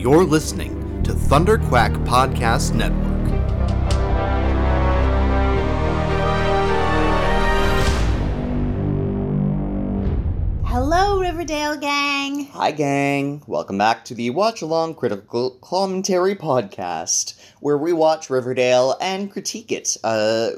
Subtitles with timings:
[0.00, 3.20] You're listening to Thunder Quack Podcast Network.
[10.64, 12.46] Hello, Riverdale gang.
[12.46, 13.42] Hi, gang.
[13.46, 19.70] Welcome back to the Watch Along Critical Commentary Podcast, where we watch Riverdale and critique
[19.70, 20.52] it, uh,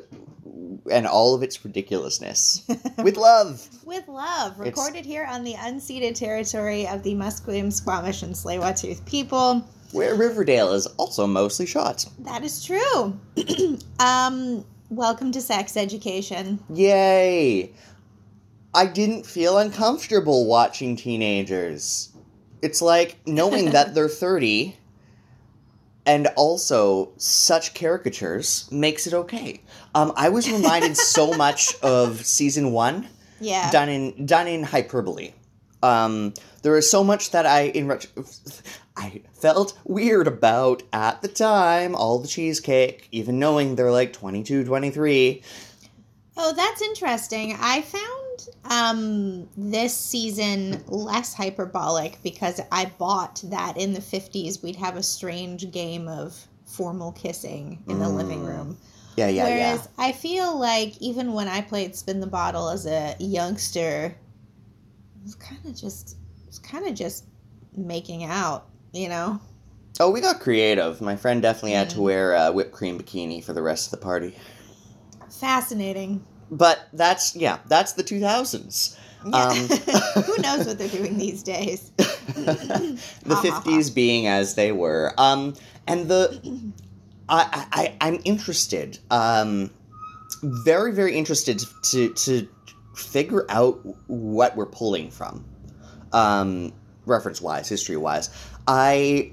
[0.91, 2.63] and all of its ridiculousness
[2.99, 3.69] with love.
[3.85, 9.07] With love, It's- recorded here on the unceded territory of the Musqueam, Squamish, and tsleil
[9.07, 9.67] people.
[9.93, 12.07] Where Riverdale is also mostly shot.
[12.21, 13.19] That is true.
[14.01, 16.59] um, welcome to sex education.
[16.73, 17.73] Yay!
[18.75, 22.09] I didn't feel uncomfortable watching teenagers.
[22.63, 24.77] It's like knowing that they're 30
[26.07, 29.63] and also such caricatures makes it okay.
[29.95, 33.09] Um, I was reminded so much of season one
[33.41, 33.71] Yeah.
[33.71, 35.33] done in done in hyperbole.
[35.83, 38.07] Um, there is so much that I in ret-
[38.97, 41.95] I felt weird about at the time.
[41.95, 45.43] All the cheesecake, even knowing they're like 22, 23.
[46.37, 47.57] Oh, that's interesting.
[47.61, 48.22] I found
[48.65, 55.03] um, this season less hyperbolic because I bought that in the 50s we'd have a
[55.03, 58.47] strange game of formal kissing in the living Mm.
[58.47, 58.79] room.
[59.17, 63.15] Yeah, yeah, Whereas I feel like even when I played Spin the Bottle as a
[63.19, 67.25] youngster, it was kind of just, it was kind of just
[67.77, 69.39] making out, you know?
[70.01, 71.03] Oh, we got creative.
[71.03, 72.03] My friend definitely had to Mm.
[72.03, 74.35] wear a whipped cream bikini for the rest of the party.
[75.31, 76.25] Fascinating.
[76.53, 78.97] But that's yeah, that's the 2000s.
[79.25, 79.47] Yeah.
[79.49, 79.57] Um,
[80.25, 81.91] Who knows what they're doing these days?
[81.97, 83.01] the.
[83.25, 85.15] 50s being as they were.
[85.17, 85.55] Um,
[85.87, 86.73] and the
[87.29, 88.99] I, I I'm interested.
[89.11, 89.71] Um,
[90.43, 92.47] very very interested to to
[92.95, 95.45] figure out what we're pulling from.
[96.13, 96.75] Um,
[97.07, 98.29] reference wise, history wise,
[98.69, 99.33] I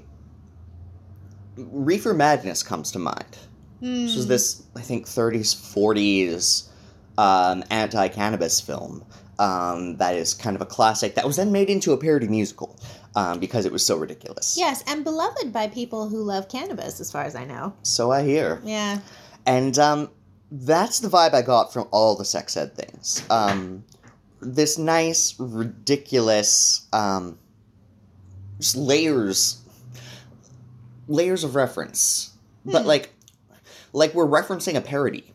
[1.56, 3.36] Reefer Madness comes to mind.
[3.82, 4.30] This was Hmm.
[4.30, 6.69] this, I think, 30s, 40s
[7.20, 9.04] um, anti cannabis film
[9.38, 12.78] um, that is kind of a classic that was then made into a parody musical
[13.14, 14.56] um, because it was so ridiculous.
[14.58, 17.72] Yes, and beloved by people who love cannabis, as far as I know.
[17.82, 18.60] So I hear.
[18.64, 19.00] Yeah.
[19.46, 20.10] And um,
[20.50, 23.24] that's the vibe I got from all the sex ed things.
[23.30, 23.84] Um,
[24.42, 27.38] this nice, ridiculous, um,
[28.58, 29.62] just layers,
[31.08, 32.30] layers of reference,
[32.64, 32.88] but Hmm.
[32.88, 33.10] like,
[33.92, 35.29] like we're referencing a parody,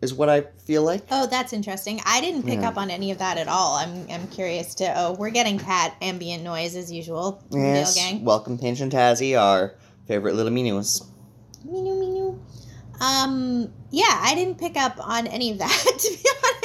[0.00, 1.02] is what I feel like.
[1.10, 2.00] Oh, that's interesting.
[2.06, 2.68] I didn't pick Yeah.
[2.68, 3.76] up on any of that at all.
[3.76, 4.92] I'm I'm curious to.
[4.96, 7.42] Oh, we're getting cat ambient noise as usual.
[7.50, 7.94] Yes.
[7.96, 8.24] Gang.
[8.24, 9.74] Welcome, Pinch and Tazzy, our
[10.06, 11.02] favorite little minions.
[11.64, 12.38] Meow, meow.
[13.00, 16.57] Um, yeah, I didn't pick up on any of that to be honest.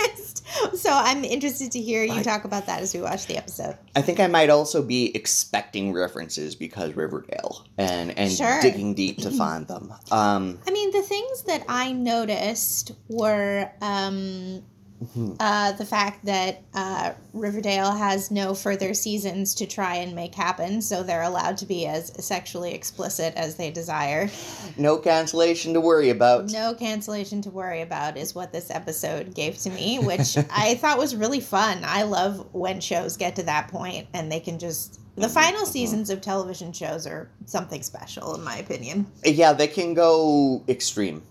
[0.75, 3.77] So I'm interested to hear you I- talk about that as we watch the episode.
[3.95, 8.61] I think I might also be expecting references because Riverdale and and Sure.
[8.61, 9.93] digging deep to find them.
[10.11, 14.63] Um, I mean, the things that I noticed were um,
[15.01, 15.35] mhm.
[15.39, 20.81] uh, the fact that uh, Riverdale has no further seasons to try and make happen,
[20.81, 24.29] so they're allowed to be as sexually explicit as they desire.
[24.77, 26.51] no cancellation to worry about.
[26.51, 30.97] No cancellation to worry about is what this episode gave to me, which I thought
[30.97, 31.81] was really fun.
[31.83, 34.99] I love when shows get to that point and they can just.
[35.15, 39.05] The final seasons of television shows are something special, in my opinion.
[39.23, 41.21] Yeah, they can go extreme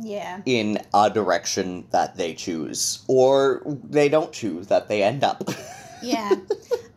[0.00, 0.42] Yeah.
[0.46, 5.42] in a direction that they choose, or they don't choose that they end up.
[6.00, 6.30] Yeah.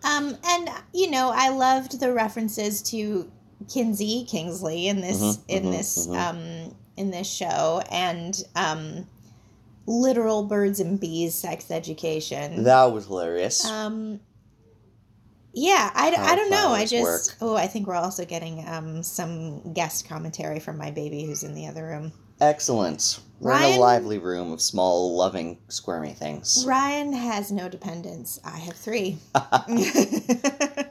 [0.03, 3.31] um, and, you know, I loved the references to
[3.67, 6.15] Kinsey Kingsley in this Mhm, in mhm, this mhm.
[6.15, 9.07] um in this show and um
[9.87, 12.63] literal birds and bees sex education.
[12.63, 13.65] that was hilarious.
[13.65, 14.19] Um,
[15.53, 16.69] yeah, I, How I don't know.
[16.69, 21.25] I just oh, I think we're also getting um some guest commentary from my baby
[21.25, 22.13] who's in the other room.
[22.41, 23.19] Excellent.
[23.39, 26.63] We're in a lively room of small, loving, squirmy things.
[26.67, 28.39] Ryan has no dependents.
[28.43, 29.17] I have three.
[29.35, 30.87] uh,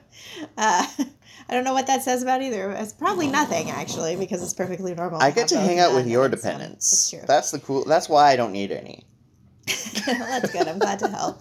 [0.56, 2.71] I don't know what that says about either.
[2.71, 5.21] It's probably nothing actually because it's perfectly normal.
[5.21, 6.92] I get to hang out with your dependents.
[6.92, 7.22] It's true.
[7.27, 7.84] That's the cool.
[7.84, 9.04] That's why I don't need any.
[10.07, 10.69] That's good.
[10.69, 11.41] I'm glad to help.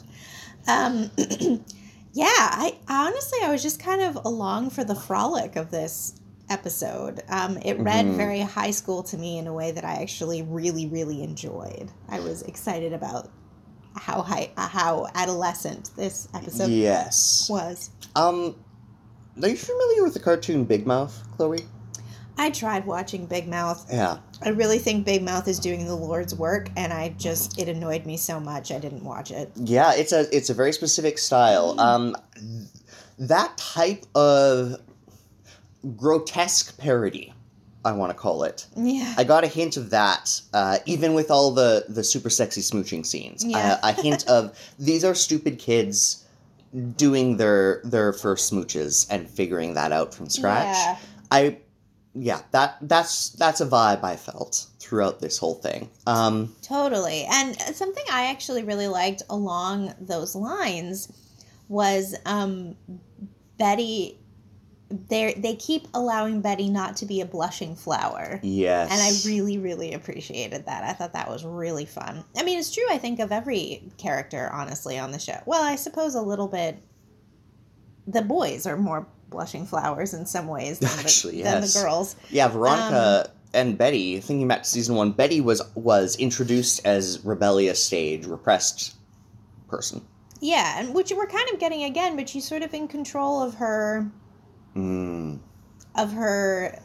[0.68, 1.12] Um,
[2.14, 6.19] yeah, I honestly I was just kind of along for the frolic of this
[6.50, 7.22] episode.
[7.30, 8.18] Um, it read Mhm.
[8.18, 11.92] very high school to me in a way that I actually really really enjoyed.
[12.08, 13.30] I was excited about
[13.96, 17.48] how high uh, how adolescent this episode yes.
[17.50, 17.90] was.
[18.16, 18.56] Um,
[19.42, 21.66] are you familiar with the cartoon Big Mouth, Chloe?
[22.38, 23.86] I tried watching Big Mouth.
[23.92, 24.20] Yeah.
[24.42, 28.06] I really think Big Mouth is doing the Lord's work, and I just it annoyed
[28.06, 29.52] me so much I didn't watch it.
[29.56, 31.78] Yeah, it's a it's a very specific style.
[31.80, 32.16] Um,
[33.18, 34.78] that type of
[35.96, 37.34] grotesque parody.
[37.86, 38.68] I want to call it.
[38.76, 39.14] Yeah.
[39.18, 43.06] I got a hint of that, uh, even with all the the super sexy smooching
[43.06, 43.44] scenes.
[43.46, 43.80] Yeah.
[43.82, 46.26] Uh, a hint of these are stupid kids
[46.98, 50.76] doing their their first smooches and figuring that out from scratch.
[50.76, 50.98] Yeah.
[51.32, 51.58] I,
[52.14, 55.90] yeah, that that's that's a vibe I felt throughout this whole thing.
[56.08, 57.26] Um, Totally.
[57.32, 61.12] And something I actually really liked along those lines
[61.68, 62.76] was um,
[63.58, 64.20] Betty.
[65.08, 68.40] They they keep allowing Betty not to be a blushing flower.
[68.42, 70.84] yes, And I really, really appreciated that.
[70.84, 72.24] I thought that was really fun.
[72.36, 75.40] I mean, it's true, I think, of every character, honestly, on the show.
[75.46, 76.82] Well, I suppose a little bit.
[78.08, 82.16] The boys are more blushing flowers in some ways than, Actually, the, than the girls.
[82.32, 84.20] Yeah, Veronica Um, and Betty.
[84.20, 88.96] Thinking back to season one, Betty was was introduced as rebellious stage, repressed
[89.68, 90.02] person.
[90.42, 93.54] Yeah, and which we're kind of getting again, but she's sort of in control of
[93.56, 94.10] her
[94.80, 95.40] Mm.
[95.96, 96.78] of her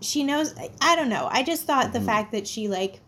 [0.00, 1.28] she knows I don't know.
[1.30, 2.06] I just thought the Mhm.
[2.06, 3.00] fact that she like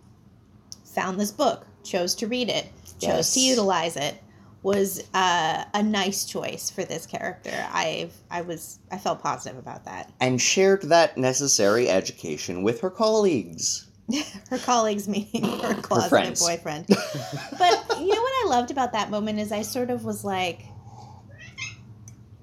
[0.94, 2.66] found this book, chose to read it,
[3.00, 4.14] chose to utilize it
[4.62, 7.52] was uh, a nice choice for this character.
[7.70, 10.10] I I was I felt positive about that.
[10.20, 13.86] And shared that necessary education with her colleagues.
[14.50, 16.40] her colleagues meeting her closeted friends.
[16.40, 16.86] boyfriend.
[17.58, 20.64] but you know what I loved about that moment is I sort of was like,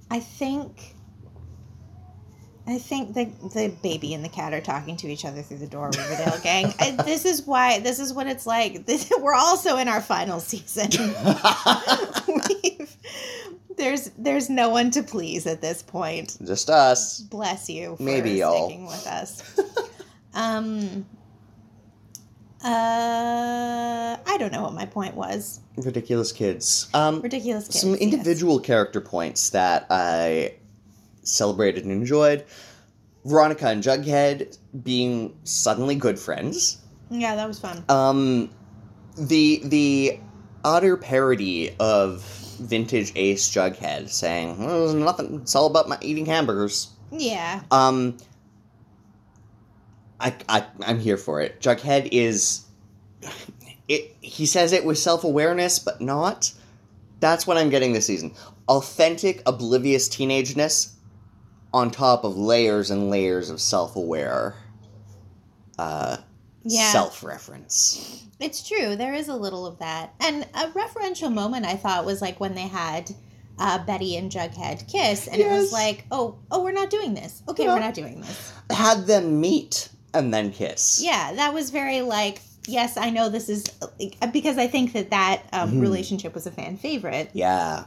[0.10, 0.95] I think.
[2.68, 5.68] I think the the baby and the cat are talking to each other through the
[5.68, 6.74] door, Riverdale gang.
[6.80, 7.80] I, this is why.
[7.80, 8.86] This is what it's like.
[8.96, 10.90] This, we're also in our final season.
[12.28, 12.98] We've,
[13.78, 16.38] there's there's no one to please at this point.
[16.44, 17.22] Just us.
[17.22, 18.68] Bless you for Maybe y'all.
[18.68, 19.60] sticking with us.
[20.34, 21.06] um.
[22.64, 25.60] Uh, I don't know what my point was.
[25.78, 26.90] Ridiculous kids.
[26.96, 27.82] Um, Ridiculous kids.
[27.82, 28.00] some yes.
[28.00, 30.56] individual character points that I
[31.26, 32.46] celebrated and enjoyed.
[33.26, 36.78] Veronica and Jughead being suddenly good friends.
[37.10, 37.84] Yeah, that was fun.
[37.90, 38.50] Um,
[39.18, 40.20] the the
[40.64, 42.24] utter parody of
[42.60, 45.40] vintage Ace Jughead saying, well, "There's nothing.
[45.42, 47.62] It's all about my eating hamburgers." Yeah.
[47.72, 48.18] Um,
[50.20, 51.60] I, I I'm here for it.
[51.62, 52.66] Jughead is
[53.88, 54.16] it.
[54.22, 56.52] He says it with self awareness, but not.
[57.20, 58.34] That's what I'm getting this season.
[58.68, 60.95] Authentic, oblivious teenageness,
[61.76, 64.56] on top of layers and layers of self aware.
[65.78, 66.16] Uh,
[66.64, 66.90] Yeah.
[66.94, 68.24] self reference.
[68.40, 68.96] It's true.
[68.96, 70.14] There is a little of that.
[70.22, 73.14] And a referential moment I thought was like when they had
[73.60, 77.42] uh, Betty and Jughead kiss, and it was like, oh, oh, we're not doing this.
[77.48, 77.74] Okay, Yeah.
[77.74, 78.54] we're not doing this.
[78.70, 81.02] Had them meet and then kiss.
[81.04, 83.66] Yeah, that was very like, yes, I know this is
[84.34, 85.82] because I think that that um, Mhm.
[85.82, 87.30] relationship was a fan favorite.
[87.34, 87.86] Yeah.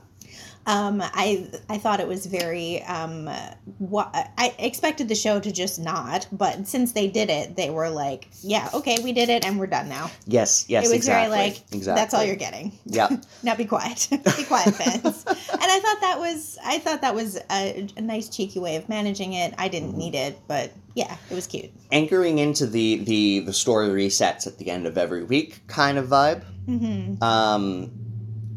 [0.69, 2.83] Um, I I thought it was very.
[2.83, 3.31] Um,
[3.79, 7.89] what I expected the show to just not, but since they did it, they were
[7.89, 10.11] like, yeah, okay, we did it, and we're done now.
[10.27, 10.67] Yes.
[10.69, 10.85] Yes.
[10.85, 11.35] it was exactly.
[11.35, 12.01] very like, exactly.
[12.01, 12.73] that's all you're getting.
[12.85, 13.09] Yeah.
[13.43, 14.09] Now be quiet.
[14.11, 15.25] be quiet, fans.
[15.27, 18.89] and I thought that was I thought that was a, a nice cheeky way of
[18.89, 19.55] managing it.
[19.57, 21.71] I didn't need it, but yeah, it was cute.
[21.93, 26.09] Anchoring into the the the story resets at the end of every week kind of
[26.09, 26.43] vibe.
[26.67, 27.93] hmm Um,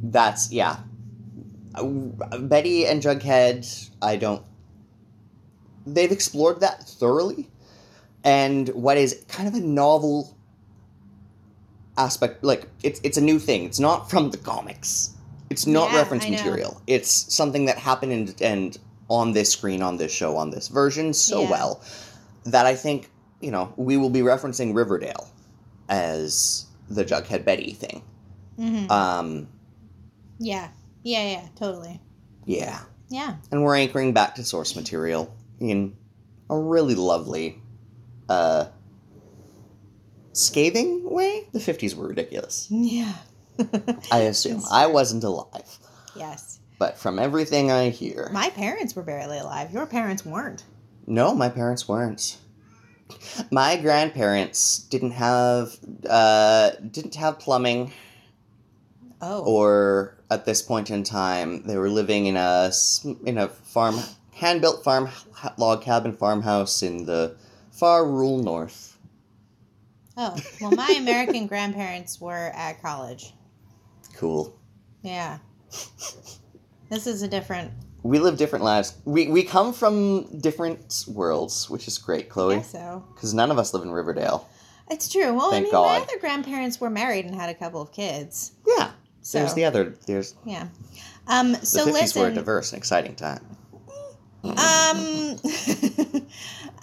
[0.03, 0.77] that's yeah.
[1.75, 4.43] Uh, Betty and Jughead, I don't.
[5.85, 7.49] They've explored that thoroughly,
[8.23, 10.37] and what is kind of a novel
[11.97, 13.65] aspect, like it's it's a new thing.
[13.65, 15.15] It's not from the comics.
[15.49, 16.81] It's not Yeah, reference material.
[16.87, 18.77] It's something that happened and, and
[19.09, 21.49] on this screen, on this show, on this version so Yeah.
[21.49, 21.81] well
[22.45, 23.09] that I think
[23.41, 25.29] you know we will be referencing Riverdale
[25.89, 28.01] as the Jughead Betty thing.
[28.57, 29.47] hmm Um,
[30.39, 30.69] yeah,
[31.03, 31.99] yeah, yeah, totally.
[32.45, 32.81] yeah.
[33.09, 35.97] Yeah, and we're anchoring back to source material in
[36.49, 37.61] a really lovely
[38.29, 38.67] uh
[40.33, 43.13] scathing way the 50s were ridiculous yeah.
[44.11, 45.77] i assume i wasn't alive
[46.15, 49.71] yes, but from everything i hear my parents were barely alive.
[49.73, 50.63] Your parents weren't.
[51.05, 52.37] no my parents weren't
[53.51, 55.75] my grandparents didn't have
[56.09, 57.91] uh didn't have plumbing
[59.23, 62.71] Oh, or at this point in time they were living in a
[63.25, 63.95] in a farm
[64.33, 65.07] hand-built farm
[65.57, 67.35] log cabin farmhouse in the
[67.71, 68.97] far rural north
[70.17, 70.35] oh.
[70.61, 73.33] Well, my American grandparents were at college.
[74.15, 74.57] cool
[75.03, 75.39] Yeah.
[76.89, 77.71] This is a different.
[78.03, 82.55] we live different lives we we come from different worlds which is great I chloe
[82.57, 83.03] guess so.
[83.13, 84.47] because none of us live in riverdale
[84.89, 85.33] It's true.
[85.33, 85.99] Well, Thank I mean, God.
[85.99, 88.53] my other grandparents were married and had a couple of kids.
[88.67, 90.67] yeah So there's the other there's yeah.
[91.27, 91.53] Um.
[91.53, 93.45] the So 50s were a diverse and exciting time
[94.43, 95.37] Um.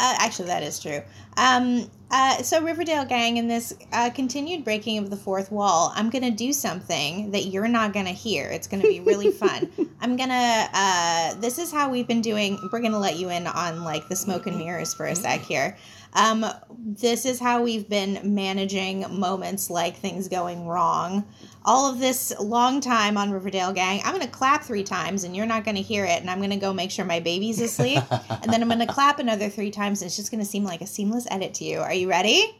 [0.00, 1.00] Uh, actually, that is true.
[1.36, 6.08] Um, uh, so, Riverdale gang, in this uh, continued breaking of the fourth wall, I'm
[6.08, 8.48] going to do something that you're not going to hear.
[8.48, 9.70] It's going to be really fun.
[10.00, 13.28] I'm going to, uh, this is how we've been doing, we're going to let you
[13.30, 15.76] in on like the smoke and mirrors for a sec here.
[16.14, 16.46] Um,
[16.78, 21.24] this is how we've been managing moments like things going wrong.
[21.68, 25.36] All of this long time on Riverdale Gang, I'm going to clap three times and
[25.36, 26.22] you're not going to hear it.
[26.22, 28.02] And I'm going to go make sure my baby's asleep.
[28.10, 30.00] and then I'm going to clap another three times.
[30.00, 31.80] And it's just going to seem like a seamless edit to you.
[31.80, 32.58] Are you ready?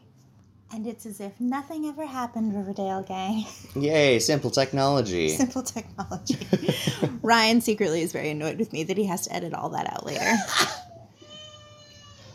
[0.71, 3.45] And it's as if nothing ever happened, Riverdale Gang.
[3.75, 5.29] Yay, simple technology.
[5.29, 6.37] Simple technology.
[7.23, 10.05] Ryan secretly is very annoyed with me that he has to edit all that out
[10.05, 10.35] later.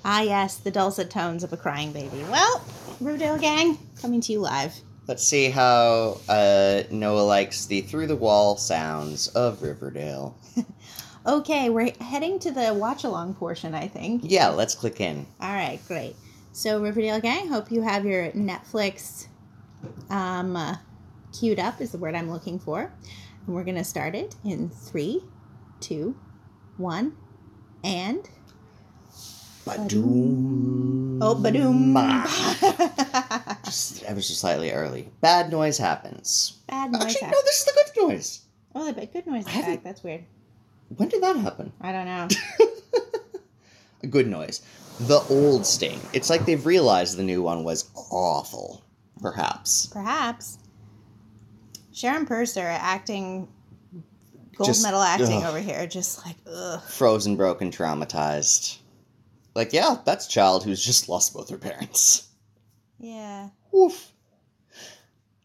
[0.04, 2.24] ah, yes, the dulcet tones of a crying baby.
[2.28, 2.64] Well,
[3.00, 4.74] Riverdale Gang, coming to you live.
[5.06, 10.36] Let's see how uh, Noah likes the through the wall sounds of Riverdale.
[11.26, 14.22] Okay, we're heading to the watch along portion, I think.
[14.24, 15.26] Yeah, let's click in.
[15.40, 16.16] All right, great.
[16.52, 19.28] So, Riverdale Gang, hope you have your Netflix
[20.10, 20.76] um, uh,
[21.32, 22.92] queued up, is the word I'm looking for.
[23.46, 25.22] And we're going to start it in three,
[25.80, 26.14] two,
[26.76, 27.16] one,
[27.82, 28.28] and.
[29.64, 31.03] Badoom.
[31.20, 31.94] Oh, badoom.
[33.64, 35.08] Just ever so slightly early.
[35.20, 36.58] Bad noise happens.
[36.68, 37.02] Bad noise.
[37.02, 38.40] Actually, no, this is the good noise.
[38.74, 39.54] Oh, the good noise I is back.
[39.64, 40.24] haven't- That's weird.
[40.96, 41.72] When did that happen?
[41.80, 42.28] I don't know.
[44.02, 44.60] A good noise.
[45.00, 46.00] The old Sting.
[46.12, 48.84] It's like they've realized the new one was awful.
[49.20, 49.86] Perhaps.
[49.86, 50.58] Perhaps.
[51.92, 53.48] Shannon Purser acting,
[54.56, 55.44] gold Just- medal acting ugh.
[55.44, 56.82] over here, just like, ugh.
[56.82, 58.78] Frozen, broken, traumatized.
[59.54, 62.28] Like, yeah, that's a child who's just lost both her parents.
[62.98, 63.50] Yeah.
[63.72, 64.12] Woof.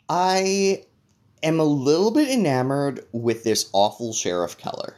[0.07, 0.83] I
[1.43, 4.95] am a little bit enamored with this awful Sheriff Keller.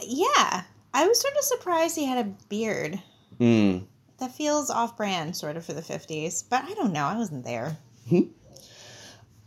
[0.00, 0.62] Yeah.
[0.94, 3.00] I was sort of surprised he had a beard.
[3.38, 3.78] Hmm.
[4.18, 6.44] That feels off brand, sort of, for the 50s.
[6.48, 7.04] But I don't know.
[7.06, 7.76] I wasn't there.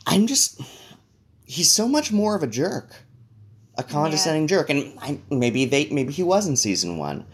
[0.06, 0.62] I'm just.
[1.46, 2.96] He's so much more of a jerk,
[3.78, 7.26] a condescending jerk, and I, maybe they maybe he was in season one.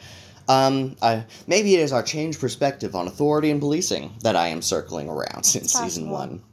[0.51, 4.61] Um, I, maybe it is our changed perspective on authority and policing that I am
[4.61, 6.43] circling around since season one.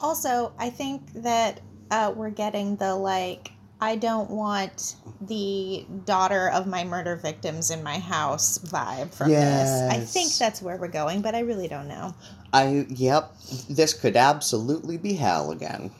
[0.00, 1.60] Also, I think that
[1.90, 7.82] uh, we're getting the, like, I don't want the daughter of my murder victims in
[7.82, 9.92] my house vibe from this.
[9.92, 12.14] I think that's where we're going, but I really don't know.
[12.54, 13.36] I yep,
[13.68, 15.90] this could absolutely be Hal again.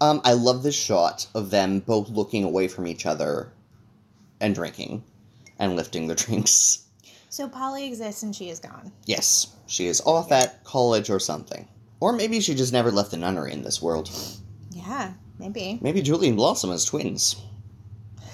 [0.00, 3.52] Um, I love this shot of them both looking away from each other
[4.40, 5.04] and drinking
[5.58, 6.84] and lifting the drinks.
[7.30, 8.92] So Polly exists and she is gone.
[9.04, 11.68] Yes, she is off at college or something.
[12.00, 14.10] Or maybe she just never left the nunnery in this world.
[14.70, 15.78] Yeah, maybe.
[15.82, 17.36] Maybe Julian Blossom as twins.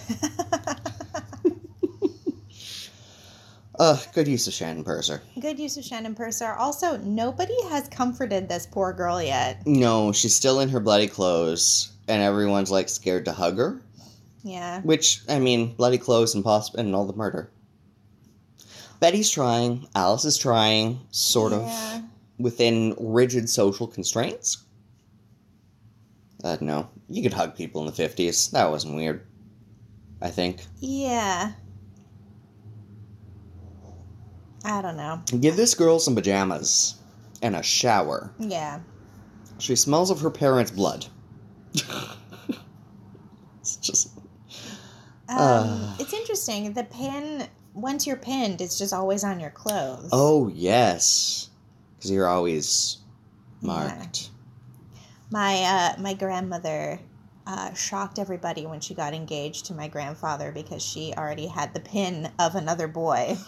[3.77, 5.21] Ugh, good use of Shannon Purser.
[5.41, 6.53] Good use of Shannon Purser.
[6.53, 9.67] Also, nobody has comforted this poor girl yet.
[9.67, 13.83] No, she's still in her bloody clothes, and everyone's like scared to hug her.
[14.45, 14.83] Yeah.
[14.83, 17.51] Which, I mean, bloody clothes and poss- and all the murder.
[19.01, 21.97] Betty's trying, Alice is trying, sort Yeah.
[21.97, 22.03] of,
[22.39, 24.59] within rigid social constraints.
[26.45, 28.51] Uh, no, you could hug people in the 50s.
[28.51, 29.27] That wasn't weird.
[30.21, 30.65] I think.
[30.79, 31.53] Yeah.
[34.65, 35.21] I don't know.
[35.41, 36.95] Give this girl some pajamas
[37.43, 38.33] and a shower.
[38.39, 38.81] Yeah.
[39.59, 41.07] She smells of her parents' blood.
[43.61, 44.11] it's just.
[45.29, 45.97] Um, Uh.
[45.99, 46.73] it's interesting.
[46.73, 50.11] The pin, once you're pinned, it's just always on your clothes.
[50.13, 51.49] Oh, yes.
[51.97, 52.99] Because you're always
[53.61, 53.69] Yeah.
[53.73, 54.31] marked.
[55.31, 57.01] My uh, my grandmother
[57.47, 61.81] uh, shocked everybody when she got engaged to my grandfather because she already had the
[61.81, 63.37] pin of another boy.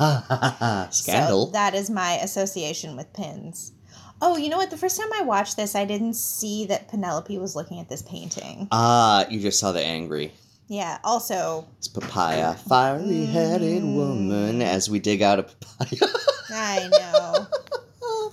[0.90, 1.46] Scandal.
[1.46, 3.72] So that is my association with pins.
[4.20, 4.70] Oh, you know what?
[4.70, 8.02] The first time I watched this, I didn't see that Penelope was looking at this
[8.02, 8.68] painting.
[8.72, 10.32] Ah, you just saw the angry.
[10.68, 10.98] Yeah.
[11.04, 16.12] Also, It's papaya, fiery headed woman, as we dig out a papaya.
[16.50, 17.46] I know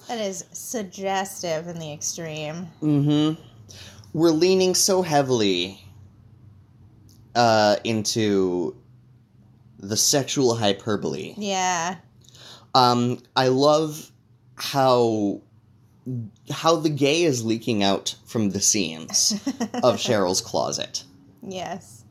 [0.08, 2.68] that is suggestive in the extreme.
[2.82, 3.42] mm hmm.
[4.14, 5.84] We're leaning so heavily
[7.34, 8.76] uh, into
[9.80, 11.34] the sexual hyperbole.
[11.36, 11.96] Yeah.
[12.76, 14.12] Um, I love
[14.56, 15.42] how
[16.52, 19.32] how the gay is leaking out from the seams
[19.76, 21.04] of Cheryl's closet.
[21.42, 22.03] Yes.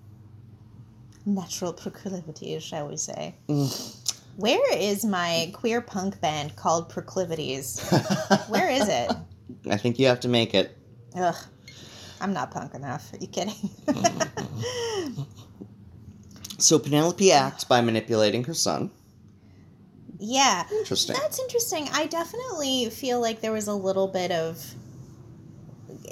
[1.25, 3.35] Natural proclivities, shall we say.
[3.49, 3.97] Mm.
[4.37, 7.81] Where is my queer punk band called Proclivities?
[8.49, 9.13] Where is it?
[9.71, 10.77] I think you have to make it.
[11.15, 11.37] Ugh.
[12.21, 13.13] I'm not punk enough.
[13.13, 13.55] Are you kidding?
[16.63, 18.93] So Penelope acts by manipulating her son.
[20.21, 20.65] Yeah.
[20.71, 21.17] Interesting.
[21.21, 21.89] That's interesting.
[21.93, 24.65] I definitely feel like there was a little bit of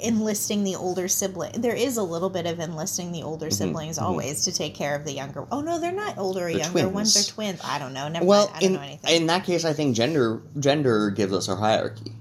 [0.01, 1.61] enlisting the older sibling.
[1.61, 4.03] There is a little bit of enlisting the older siblings mhm.
[4.03, 5.45] always to take care of the younger.
[5.51, 7.13] Oh no, they're not older or They're younger ones.
[7.13, 7.61] They're twins.
[7.63, 8.07] I don't know.
[8.07, 8.55] Never well, mind.
[8.55, 9.21] I don't in know anything.
[9.21, 12.11] in that case, I think gender gender gives us our hierarchy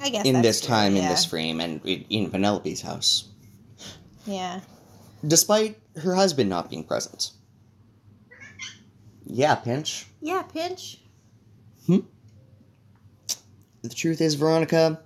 [0.00, 3.24] I guess in this true, time in this frame and in, in Penelope's house,
[4.26, 4.60] Yeah.
[5.26, 7.32] despite her husband not being present.
[9.26, 10.06] Yeah, pinch.
[10.20, 10.42] Yeah.
[10.42, 11.00] Pinch.
[11.86, 11.98] Hmm.
[13.82, 15.00] The truth is, Veronica,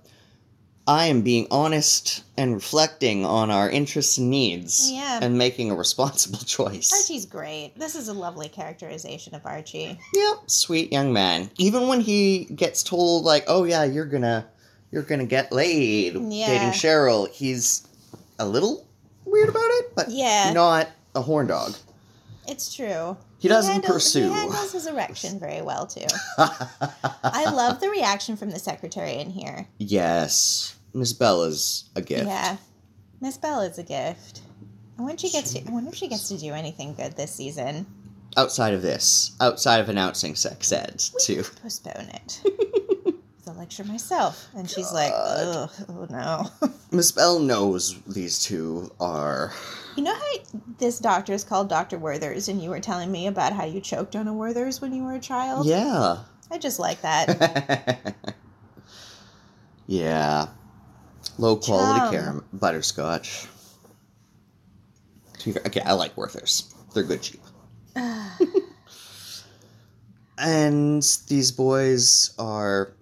[0.85, 5.19] I am being honest and reflecting on our interests and needs Yeah.
[5.21, 6.91] and making a responsible choice.
[6.91, 7.71] Archie's great.
[7.77, 9.97] This is a lovely characterization of Archie.
[10.13, 11.49] Yep, sweet young man.
[11.57, 14.45] Even when he gets told like, "Oh yeah, you're gonna
[14.91, 16.47] you're gonna get laid Yeah.
[16.47, 17.87] dating Cheryl," he's
[18.37, 18.85] a little
[19.25, 20.51] weird about it, but Yeah.
[20.53, 21.75] not a horn dog.
[22.47, 23.17] It's true.
[23.39, 24.27] He doesn't handles, pursue.
[24.29, 26.05] He handles his erection very well too.
[26.37, 29.67] I love the reaction from the secretary in here.
[29.77, 32.25] yes, Miss Bell is a gift.
[32.25, 32.57] Yeah,
[33.21, 34.41] Miss Bell is a gift.
[34.97, 35.67] I wonder if she gets to.
[35.67, 37.85] I wonder if she gets to do anything good this season.
[38.37, 41.43] Outside of this, outside of announcing sex ed, too.
[41.61, 42.41] Postpone it.
[43.53, 49.53] lecture myself, and she's like, "Ugh, oh no." Miss Bell knows these two are.
[49.95, 53.53] you know how this doctor is called Doctor Werther's, and you were telling me about
[53.53, 55.65] how you choked on a Werther's when you were a child.
[55.65, 56.17] Yeah.
[56.51, 58.15] I just like that.
[59.87, 60.47] yeah.
[61.37, 62.13] Low quality Chum.
[62.13, 63.47] caram butterscotch.
[65.39, 66.73] To be fair- Okay, I like Werther's.
[66.93, 67.41] They're good cheap.
[70.37, 72.93] and these boys are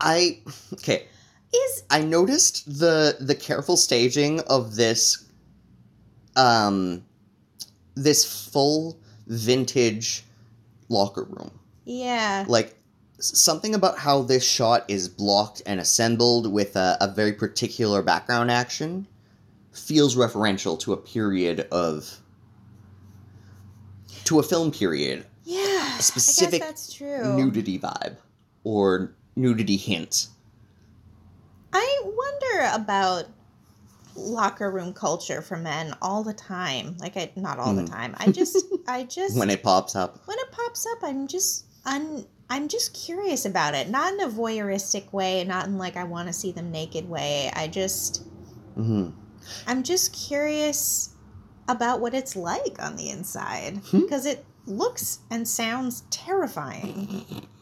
[0.00, 0.40] I
[0.74, 1.06] okay,
[1.54, 5.24] is I noticed the the careful staging of this
[6.36, 7.04] um
[7.94, 10.24] this full vintage
[10.88, 11.50] locker room.
[11.84, 12.44] yeah.
[12.48, 12.76] Like
[13.18, 18.50] something about how this shot is blocked and assembled with a, a very particular background
[18.50, 19.06] action
[19.72, 22.18] feels referential to a period of
[24.24, 27.36] to a film period Yeah, specific that's true.
[27.36, 28.16] nudity vibe
[28.64, 30.28] or nudity hint.
[31.72, 33.24] I wonder about
[34.16, 36.96] locker room culture for men all the time.
[36.98, 37.90] Like, I not all the Mhm.
[37.90, 38.14] time.
[38.18, 40.18] I just, I just when it pops up.
[40.26, 42.26] when it pops up, I'm just un.
[42.52, 46.26] I'm just curious about it, not in a voyeuristic way, not in like I want
[46.26, 47.48] to see them naked way.
[47.54, 48.24] I just,
[48.74, 49.10] hmm
[49.68, 51.10] I'm just curious
[51.68, 54.00] about what it's like on the inside Hmm.
[54.00, 57.24] because it looks and sounds terrifying.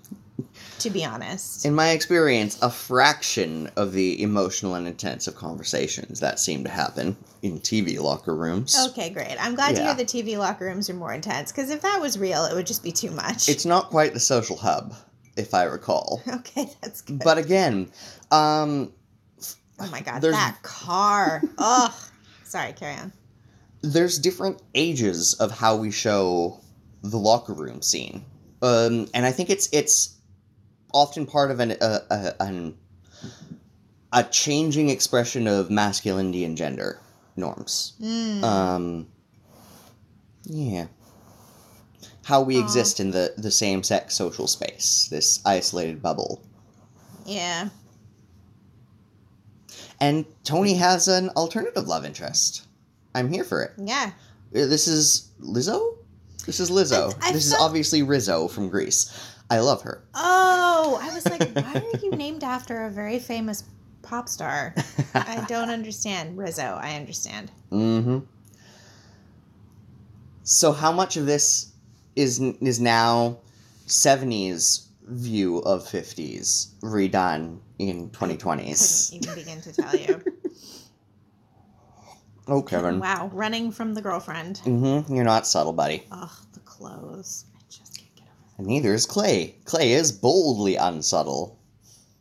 [0.80, 1.64] To be honest.
[1.66, 7.16] In my experience, a fraction of the emotional and intensive conversations that seem to happen
[7.42, 8.76] in TV locker rooms.
[8.90, 9.36] Okay, great.
[9.40, 12.18] I'm glad to hear the TV locker rooms are more intense because if that was
[12.18, 13.48] real, it would just be too much.
[13.48, 14.94] It's not quite the social hub,
[15.36, 16.22] if I recall.
[16.28, 17.20] okay, that's good.
[17.24, 17.90] But again,
[18.30, 18.92] um,
[19.80, 21.42] oh my god, there's- that car.
[21.58, 21.92] Ugh.
[22.44, 23.12] Sorry, carry on.
[23.82, 26.60] there's different ages of how we show
[27.02, 28.24] the locker room scene,
[28.62, 30.14] um, and I think it's it's
[30.92, 32.76] often part of an a, a, an
[34.12, 36.98] a changing expression of masculinity and gender
[37.36, 37.92] norms.
[38.00, 38.42] Mm.
[38.42, 39.06] Um,
[40.44, 40.86] yeah,
[42.24, 46.42] how we exist in the the same sex social space, this isolated bubble.
[47.26, 47.68] yeah.
[50.00, 52.66] And Tony has an alternative love interest.
[53.16, 53.72] I'm here for it.
[53.76, 54.12] Yeah.
[54.54, 55.96] Uh, This is Lizzo?
[56.46, 57.12] This is Lizzo.
[57.20, 59.10] I- I this is obviously Rizzo from Grease.
[59.50, 60.04] I love her.
[60.14, 63.64] Oh, I was like, why are you named after a very famous
[64.02, 64.74] pop star?
[65.14, 66.36] I don't understand.
[66.36, 67.50] Rizzo, I understand.
[67.72, 68.18] mm-hmm.
[70.42, 71.72] So how much of this
[72.16, 73.38] is is now
[73.86, 79.10] 70s view of 50s redone in 2020s?
[79.10, 80.22] Couldn't even begin to tell you.
[82.46, 82.98] Oh, Kevin.
[82.98, 84.62] Wow, running from the girlfriend.
[84.64, 85.14] Mm-hmm.
[85.14, 86.06] You're not subtle, buddy.
[86.10, 87.44] Ugh, the clothes.
[87.54, 89.54] I just can't get over And neither is Clay.
[89.64, 91.58] Clay is boldly unsubtle,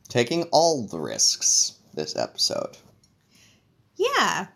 [0.08, 2.78] taking all the risks this episode.
[3.96, 4.48] Yeah.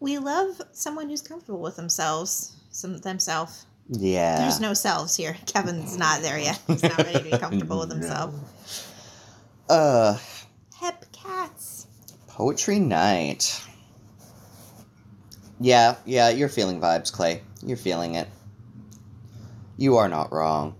[0.00, 2.54] We love someone who's comfortable with themselves.
[2.70, 3.64] Some themselves.
[3.88, 4.38] Yeah.
[4.38, 5.34] There's no selves here.
[5.46, 6.60] Kevin's not there yet.
[6.66, 8.34] He's not ready to be comfortable with himself.
[9.68, 10.18] Uh,
[10.78, 11.86] Hep cats.
[12.28, 13.62] poetry night.
[15.60, 17.42] Yeah, yeah, you're feeling vibes, Clay.
[17.64, 18.28] You're feeling it.
[19.76, 20.76] You are not wrong.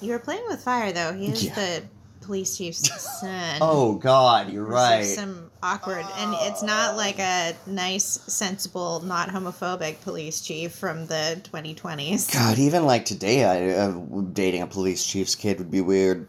[0.00, 1.12] You were playing with fire though.
[1.12, 1.54] He is Yeah.
[1.54, 1.82] the
[2.20, 3.58] police chief's son.
[3.60, 5.04] Oh God, you're right.
[5.04, 11.40] Some awkward, and it's not like a nice, sensible, not homophobic police chief from the
[11.44, 12.32] 2020s.
[12.32, 13.92] God, even like today, I, uh,
[14.32, 16.26] dating a police chief's kid would be weird.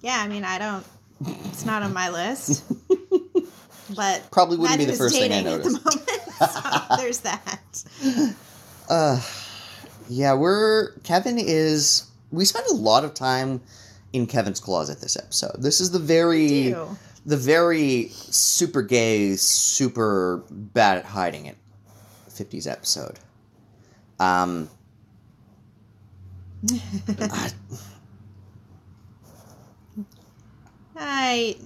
[0.00, 0.84] Yeah, I mean, I don't.
[1.50, 2.64] It's not on my list.
[3.96, 5.84] But Probably wouldn't be the first thing I dating at the noticed.
[5.86, 6.20] moment.
[6.52, 7.84] so there's that.
[8.86, 9.20] Uh,
[10.10, 12.04] yeah, we're Kevin is.
[12.30, 13.60] We spent a lot of time
[14.12, 15.56] in Kevin's closet this episode.
[15.62, 16.74] This is the very,
[17.26, 21.56] the very super gay, super bad at hiding it.
[22.30, 23.18] Fifties episode.
[24.20, 24.68] Um.
[27.18, 27.50] I-
[30.96, 31.56] I.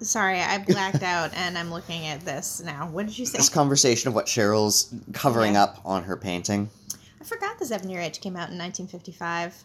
[0.00, 2.86] Sorry, I blacked out, and I'm looking at this now.
[2.90, 3.38] What did you say?
[3.38, 5.62] this conversation of what Cheryl's covering Yeah.
[5.64, 6.68] up on her painting.
[7.18, 9.64] I forgot the Seven Year Itch came out in 1955.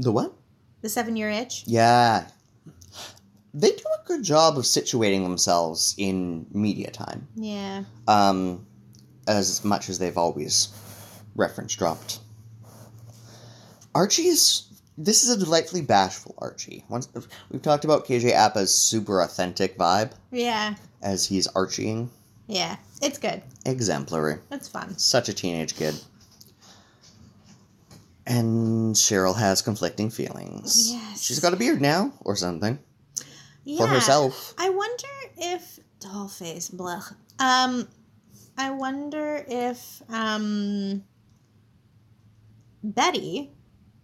[0.00, 0.32] The what?
[0.80, 1.64] The Seven Year Itch.
[1.66, 2.26] Yeah.
[3.52, 7.28] They do a good job of situating themselves in media time.
[7.36, 7.84] Yeah.
[8.08, 8.64] um,
[9.28, 10.68] as much as they've always
[11.36, 12.20] reference dropped.
[13.94, 14.66] Archie is.
[14.96, 16.84] This is a delightfully bashful Archie.
[16.88, 17.08] Once
[17.50, 20.74] we've talked about KJ Apa's super authentic vibe Yeah.
[21.02, 22.08] as he's archieing,
[22.48, 22.76] Yeah.
[23.00, 23.42] It's good.
[23.64, 24.38] exemplary.
[24.50, 24.98] It's fun.
[24.98, 25.94] Such a teenage kid.
[28.26, 30.90] And Cheryl has conflicting feelings.
[30.92, 31.22] Yes.
[31.22, 32.78] She's got a beard now, or something,
[33.64, 33.78] Yeah.
[33.78, 34.54] for herself.
[34.58, 36.72] I wonder if dollface.
[36.72, 37.02] Blah.
[37.38, 37.88] Um,
[38.58, 41.02] I wonder if um
[42.82, 43.50] Betty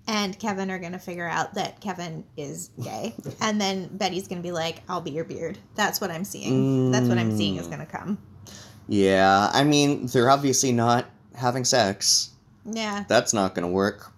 [0.09, 4.53] and Kevin are gonna figure out that Kevin is gay, and then Betty's gonna be
[4.53, 6.91] like, "I'll be your beard." That's what I'm seeing.
[6.91, 7.71] That's what I'm seeing is Mm.
[7.71, 8.19] gonna come.
[8.89, 12.31] Yeah, I mean, they're obviously not having sex.
[12.65, 13.05] Yeah.
[13.09, 14.13] That's not going to work.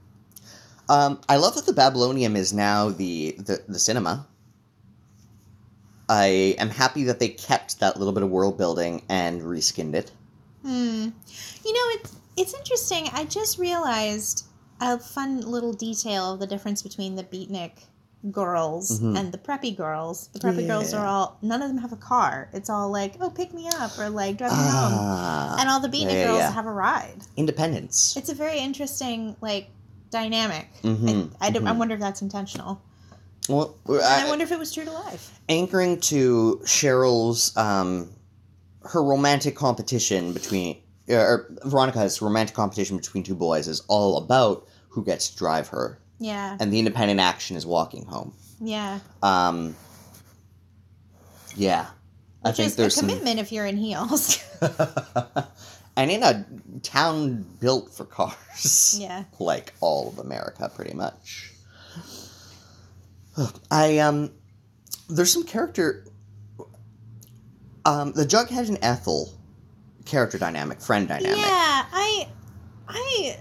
[0.88, 4.26] Um, I love that the Babylonium is now the, the the cinema.
[6.08, 10.10] I am happy that they kept that little bit of world building and reskinned it.
[10.62, 11.08] Hmm.
[11.64, 13.08] You know, it's it's interesting.
[13.12, 14.46] I just realized
[14.80, 17.72] a fun little detail of the difference between the beatnik
[18.32, 19.18] girls Mhm.
[19.18, 20.28] and the preppy girls.
[20.32, 22.48] The preppy girls are all none of them have a car.
[22.52, 24.92] It's all like, oh, pick me up or like drive me home.
[24.96, 26.50] Ah, And all the beatnik yeah, girls yeah.
[26.52, 27.18] have a ride.
[27.36, 28.16] independence.
[28.16, 29.70] It's a very interesting like
[30.10, 30.68] dynamic.
[30.82, 31.78] Mhm, I, I, don't- I mhm.
[31.78, 32.80] wonder if that's intentional.
[33.48, 35.40] Well, I, I wonder if it was true to life.
[35.48, 38.10] anchoring to Cheryl's um,
[38.82, 40.76] her romantic competition between
[41.08, 45.98] or Veronica's romantic competition between two boys is all about who gets to drive her,
[46.18, 46.58] Yeah.
[46.60, 48.34] and the independent action is walking home.
[48.60, 48.98] Yeah.
[49.22, 49.74] Um,
[51.56, 51.86] yeah,
[52.44, 54.38] I think is a there's some, commitment if you're in heels.
[55.98, 56.46] and in a
[56.82, 58.96] town built for cars.
[58.98, 59.24] yeah.
[59.40, 61.52] like all of America, pretty much.
[63.70, 64.30] I um,
[65.10, 66.04] there's some character.
[67.84, 69.32] Um, the Jughead and Ethel
[70.04, 71.38] character dynamic, friend dynamic.
[71.38, 71.46] Yeah,
[71.92, 72.28] I,
[72.86, 73.38] I,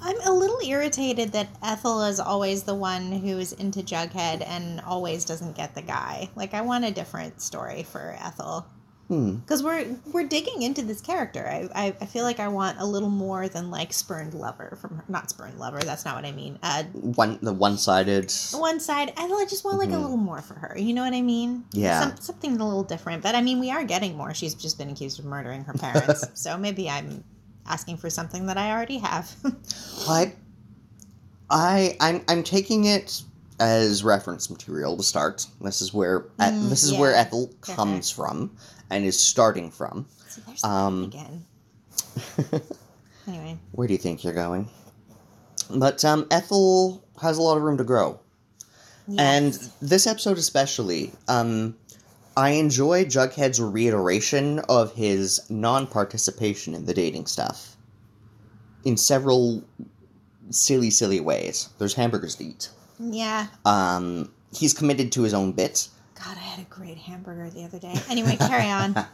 [0.00, 4.80] I'm a little irritated that Ethel is always the one who is into Jughead and
[4.80, 6.30] always doesn't get the guy.
[6.34, 8.66] Like, I want a different story for Ethel
[9.08, 9.36] Hmm.
[9.36, 11.46] because we're we're digging into this character.
[11.48, 14.96] I, I I feel like I want a little more than like spurned lover from
[14.98, 15.04] her.
[15.08, 15.78] Not spurned lover.
[15.80, 16.58] That's not what I mean.
[16.62, 18.30] Uh, One the one sided.
[18.52, 19.14] one side.
[19.16, 20.02] I just want like a Mhm.
[20.02, 20.76] little more for her.
[20.78, 21.64] You know what I mean?
[21.72, 22.02] Yeah.
[22.02, 23.22] Some, something a little different.
[23.22, 24.34] But I mean, we are getting more.
[24.34, 26.26] She's just been accused of murdering her parents.
[26.34, 27.24] so maybe I'm
[27.66, 29.34] asking for something that I already have.
[30.08, 30.32] I,
[31.50, 33.22] I, I'm I'm taking it
[33.60, 35.46] as reference material to start.
[35.60, 37.14] This is where Mm, this is where.
[37.14, 38.50] Ethel comes from
[38.90, 40.06] and is starting from.
[40.28, 41.44] so there's Um, again.
[43.26, 44.70] Anyway, Where do you think you're going?
[45.74, 48.18] But um, Ethel has a lot of room to grow.
[49.18, 51.76] And this episode especially, um,
[52.36, 57.76] I enjoy Jughead's reiteration of his non-participation in the dating stuff.
[58.84, 59.62] In several
[60.50, 61.68] silly, silly ways.
[61.78, 62.70] There's hamburgers to eat.
[62.98, 63.46] yeah.
[63.64, 65.88] Um, he's committed to his own bit.
[66.24, 67.94] God, I had a great hamburger the other day.
[68.10, 68.94] Anyway, carry on.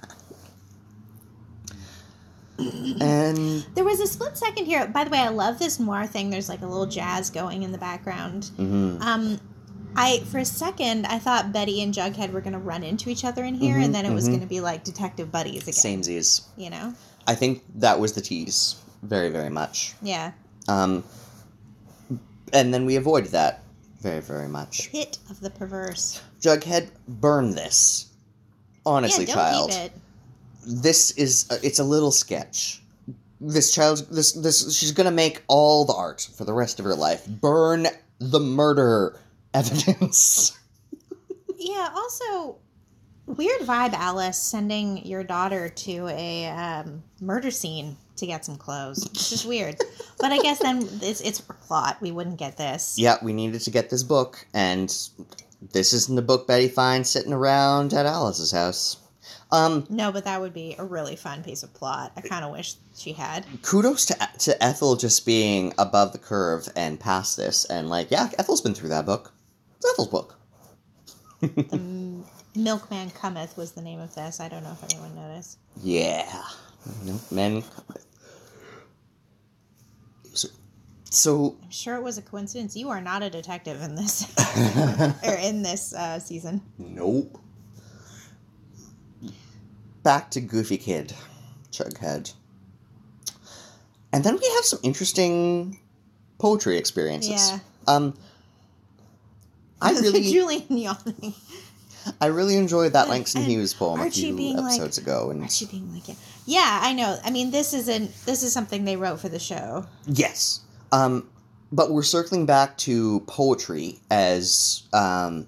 [2.56, 4.86] And There was a split second here.
[4.86, 6.30] By the way, I love this noir thing.
[6.30, 8.50] There's like a little jazz going in the background.
[8.56, 9.40] mhm, Um,
[9.96, 13.42] I for a second I thought Betty and Jughead were gonna run into each other
[13.44, 14.34] in here, Mhm, and then it was mhm.
[14.34, 16.00] gonna be like detective buddies again.
[16.02, 16.42] samesies.
[16.56, 16.94] You know?
[17.26, 18.76] I think that was the tease.
[19.02, 19.94] Very, very much.
[20.00, 20.32] Yeah.
[20.68, 21.02] Um,
[22.52, 23.62] and then we avoided that
[24.00, 24.90] very, very much.
[24.92, 26.20] Pit of the perverse.
[26.44, 28.10] Jughead, burn this.
[28.84, 29.92] Honestly, yeah, don't child, keep it.
[30.66, 32.82] this is uh, it's a little sketch.
[33.40, 36.94] This child's this this she's gonna make all the art for the rest of her
[36.94, 37.26] life.
[37.26, 37.86] Burn
[38.18, 39.18] the murder
[39.54, 40.58] evidence.
[41.56, 42.58] Yeah, also
[43.24, 49.06] weird vibe, Alice, sending your daughter to a um, murder scene to get some clothes.
[49.06, 49.76] It's just weird.
[50.20, 51.96] but I guess then it's, it's plot.
[52.02, 52.98] We wouldn't get this.
[52.98, 54.94] Yeah, we needed to get this book, and
[55.72, 58.98] this isn't a book Betty finds sitting around at Alice's house.
[59.50, 62.12] Um, No, but that would be a really fun piece of plot.
[62.16, 63.46] I kind of wish she had.
[63.62, 68.30] kudos to to Ethel just being above the curve and past this, and like, yeah,
[68.38, 69.32] Ethel's been through that book.
[69.76, 70.38] It's Ethel's book.
[71.40, 72.24] The M-
[72.56, 74.40] Milkman Cometh was the name of this.
[74.40, 75.58] I don't know if anyone noticed.
[75.82, 76.30] Yeah,
[77.04, 77.62] no, men.
[80.32, 80.48] So,
[81.14, 82.76] so I'm sure it was a coincidence.
[82.76, 84.26] You are not a detective in this
[85.24, 86.62] or in this uh, season.
[86.78, 87.40] Nope.
[90.02, 91.14] Back to Goofy Kid,
[91.70, 92.34] Jughead.
[94.12, 95.80] And then we have some interesting
[96.38, 97.50] poetry experiences.
[97.50, 97.58] Yeah.
[97.86, 98.14] Um
[99.80, 101.34] I really Julian yawning.
[102.20, 105.42] I really enjoyed that Langston and Hughes poem a few being like- episodes ago and
[105.42, 106.14] Archie being like, yeah.
[106.46, 107.18] yeah, I know.
[107.24, 108.14] I mean, this isn't.
[108.26, 109.86] This is something they wrote for the show.
[110.06, 110.60] Yes.
[110.94, 111.28] Um,
[111.72, 115.46] but we're circling back to poetry as um,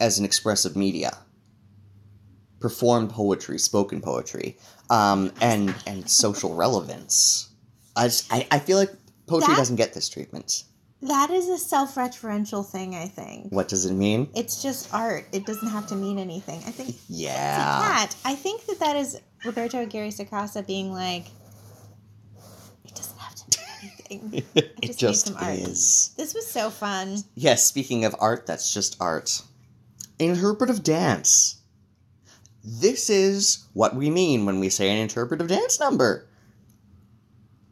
[0.00, 1.16] as an expressive media.
[2.60, 4.56] Performed poetry, spoken poetry,
[4.90, 7.48] um, and and social relevance.
[7.96, 8.90] I, just, I I feel like
[9.26, 10.64] poetry That- doesn't get this treatment.
[11.04, 12.94] That is a self-referential thing.
[12.94, 14.28] I think What does it mean?
[14.36, 15.24] it's just art.
[15.32, 16.58] It doesn't have to mean anything.
[16.64, 17.56] I think Yeah.
[17.56, 18.14] that.
[18.24, 21.24] I think that that is Roberto Aguirre-Sacasa being like,
[22.84, 23.58] it doesn't have to
[24.54, 25.58] it just need just some art.
[25.58, 26.14] is.
[26.16, 27.18] This was so fun.
[27.34, 29.42] Yes, speaking of art, that's just art.
[30.18, 31.60] Interpretive dance.
[32.64, 36.26] This is what we mean when we say an interpretive dance number.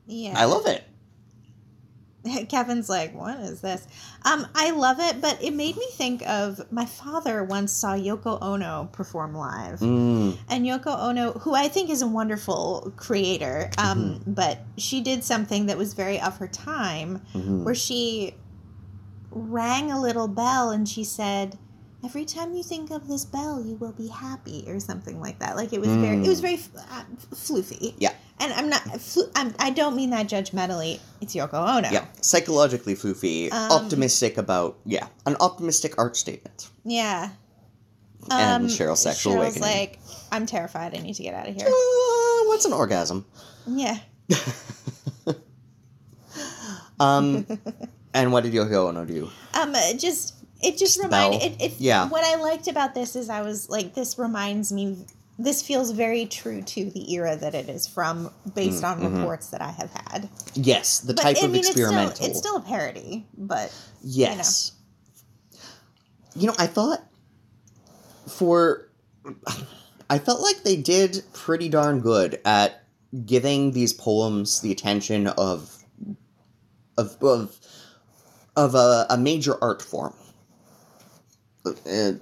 [0.06, 0.34] Yeah.
[0.36, 0.84] I love it.
[2.48, 3.86] Kevin's like, what is this?
[4.24, 8.38] Um, I love it, but it made me think of my father once saw Yoko
[8.42, 9.80] Ono perform live.
[9.80, 14.32] Mm, And Yoko Ono, who I think is a wonderful creator, um, Mm-hmm.
[14.32, 17.64] but she did something that was very of her time, mhm.
[17.64, 18.34] where she
[19.30, 21.56] rang a little bell and she said,
[22.04, 25.56] "Every time you think of this bell, you will be happy," or something like that.
[25.56, 26.42] Like it was very, it was Mm.
[26.42, 26.54] very
[26.90, 27.02] uh,
[27.34, 27.94] floofy.
[27.98, 28.12] Yeah.
[28.42, 30.98] And I'm not, flu- I'm, I don't mean that judgmentally.
[31.20, 31.90] It's Yoko Ono.
[31.90, 36.70] Yeah, psychologically foofy, Um, optimistic about yeah, an optimistic art statement.
[36.84, 37.30] Yeah.
[38.30, 39.62] And Cheryl's sexual Cheryl's awakening.
[39.62, 39.98] like,
[40.32, 40.94] I'm terrified.
[40.96, 41.66] I need to get out of here.
[41.66, 43.24] Uh, what's an orgasm?
[43.66, 43.98] Yeah.
[46.98, 47.46] Um,
[48.12, 49.30] and what did Yoko Ono do?
[49.54, 51.72] Um, it just it just reminded it, it.
[51.78, 52.08] Yeah.
[52.08, 55.04] What I liked about this is I was like, this reminds me.
[55.38, 59.16] This feels very true to the era that it is from, based on mhm.
[59.16, 60.28] reports that I have had.
[60.52, 62.08] Yes, the But type I of mean, experimental.
[62.08, 64.72] It's still, it's still a parody, but Yes.
[66.36, 67.02] You know, I thought
[68.28, 68.90] for
[70.08, 72.84] I felt like they did pretty darn good at
[73.24, 75.84] giving these poems the attention of
[76.96, 77.58] of of,
[78.56, 80.14] of a, a major art form.
[81.64, 82.12] Uh,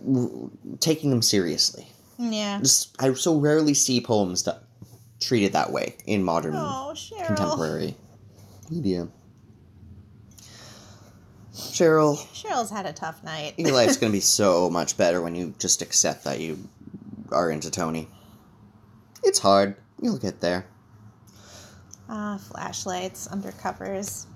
[0.80, 1.86] taking them seriously.
[2.18, 2.58] yeah.
[2.58, 4.62] Just, I so rarely see poems that
[5.20, 6.94] treated that way in modern Oh,
[7.26, 7.94] contemporary
[8.70, 9.08] media.
[11.54, 13.54] Cheryl, Cheryl's had a tough night.
[13.58, 16.58] your life's gonna be so much better when you just accept that you
[17.32, 18.08] are into Tony.
[19.24, 19.76] It's hard.
[20.00, 20.66] You'll get there.
[22.08, 24.26] Ah, flashlights, undercovers.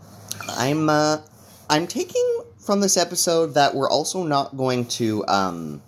[0.49, 1.19] I'm uh
[1.71, 5.83] I'm taking from this episode that we're also not going to um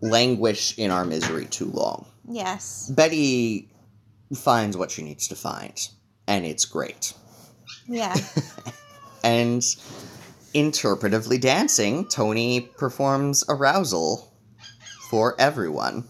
[0.00, 2.06] languish in our misery too long.
[2.28, 2.90] Yes.
[2.94, 3.68] Betty
[4.34, 5.88] finds what she needs to find,
[6.26, 7.12] and it's great.
[7.86, 8.14] Yeah.
[9.24, 9.62] And
[10.54, 14.30] interpretively dancing, Tony performs arousal
[15.08, 16.04] for everyone.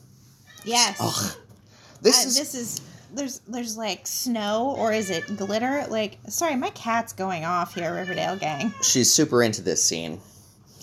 [0.64, 0.96] Yes.
[1.00, 1.36] Ugh.
[2.02, 2.80] This Uh, is this is
[3.14, 5.84] there's there's like snow or is it glitter?
[5.88, 8.72] Like sorry, my cat's going off here, Riverdale gang.
[8.82, 10.20] she's super into this scene.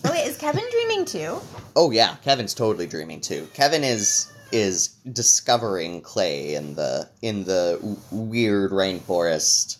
[0.03, 1.39] Oh wait, is Kevin dreaming too?
[1.75, 3.47] Oh yeah, Kevin's totally dreaming too.
[3.53, 9.77] Kevin is is discovering clay in the in the w- weird rainforest,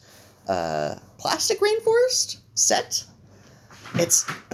[0.48, 3.04] uh, plastic rainforest set.
[3.96, 4.26] It's,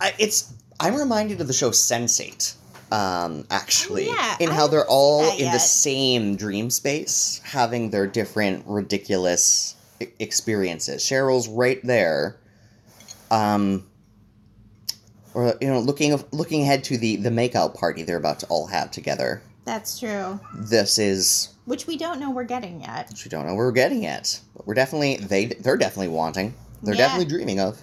[0.00, 0.52] I, it's.
[0.78, 2.54] I'm reminded of the show Sense8.
[2.92, 7.90] Um, actually, Oh, yeah, in I how they're all in the same dream space, having
[7.90, 11.02] their different ridiculous e- experiences.
[11.04, 12.36] Cheryl's right there.
[13.30, 13.86] Um,
[15.34, 18.66] or you know, looking looking ahead to the the makeout party they're about to all
[18.66, 19.40] have together.
[19.64, 20.40] That's true.
[20.56, 23.08] This is Which we don't know we're getting yet.
[23.10, 26.54] which we don't know we're getting yet, but we're definitely they they're definitely wanting.
[26.82, 27.06] They're Yeah.
[27.06, 27.80] definitely dreaming of.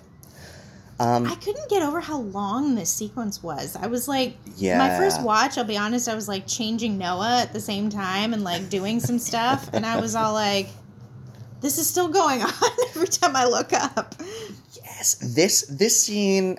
[0.99, 3.75] Um, I couldn't get over how long this sequence was.
[3.75, 4.79] I was like, yeah.
[4.79, 8.33] my first watch, I'll be honest, I was like changing Noah at the same time
[8.33, 9.69] and like doing some stuff.
[9.73, 10.69] And I was all like,
[11.62, 12.51] this is still going on
[12.89, 14.15] every time I look up.
[14.73, 16.57] Yes, this this scene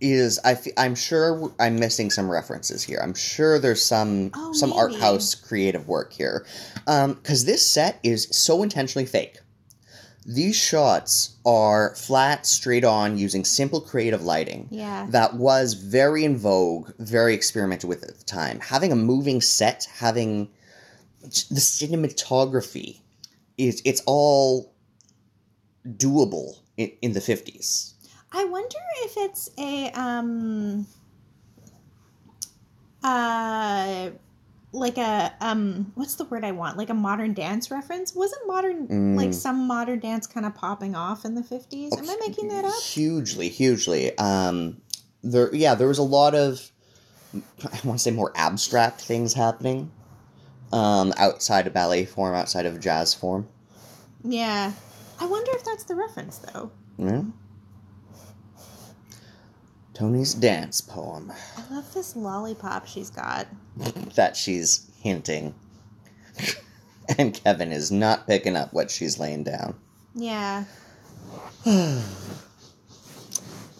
[0.00, 3.00] is I f- I'm sure I'm missing some references here.
[3.02, 6.46] I'm sure there's some Oh, some art house creative work here.
[6.86, 9.38] Um cuz this set is so intentionally fake.
[10.32, 14.68] These shots are flat straight on using simple creative lighting.
[14.70, 15.06] Yeah.
[15.10, 18.60] That was very in vogue, very experimented with at the time.
[18.60, 20.48] Having a moving set, having
[21.20, 23.00] the cinematography
[23.58, 24.72] is it's all
[25.84, 27.94] doable in, in the 50s.
[28.30, 30.86] I wonder if it's a um
[33.02, 34.10] uh
[34.72, 36.76] like a um what's the word I want?
[36.78, 38.14] Like a modern dance reference?
[38.14, 39.16] Wasn't modern Mm.
[39.16, 41.96] like some modern dance kind of popping off in the 50s?
[41.98, 42.74] Am I making that up?
[42.82, 44.16] Hugely, hugely.
[44.18, 44.80] Um,
[45.22, 46.70] there, yeah, there was a lot of,
[47.34, 49.90] I want to say more abstract things happening,
[50.72, 53.48] um, outside of ballet form, outside of jazz form.
[54.22, 54.72] Yeah.
[55.20, 56.70] I wonder if that's the reference though.
[56.96, 57.22] Yeah.
[60.00, 63.46] Tony's dance poem I love this lollipop she's got.
[64.14, 65.54] that she's hinting,
[67.18, 69.74] and Kevin is not picking up what she's laying down.
[70.14, 70.64] Yeah.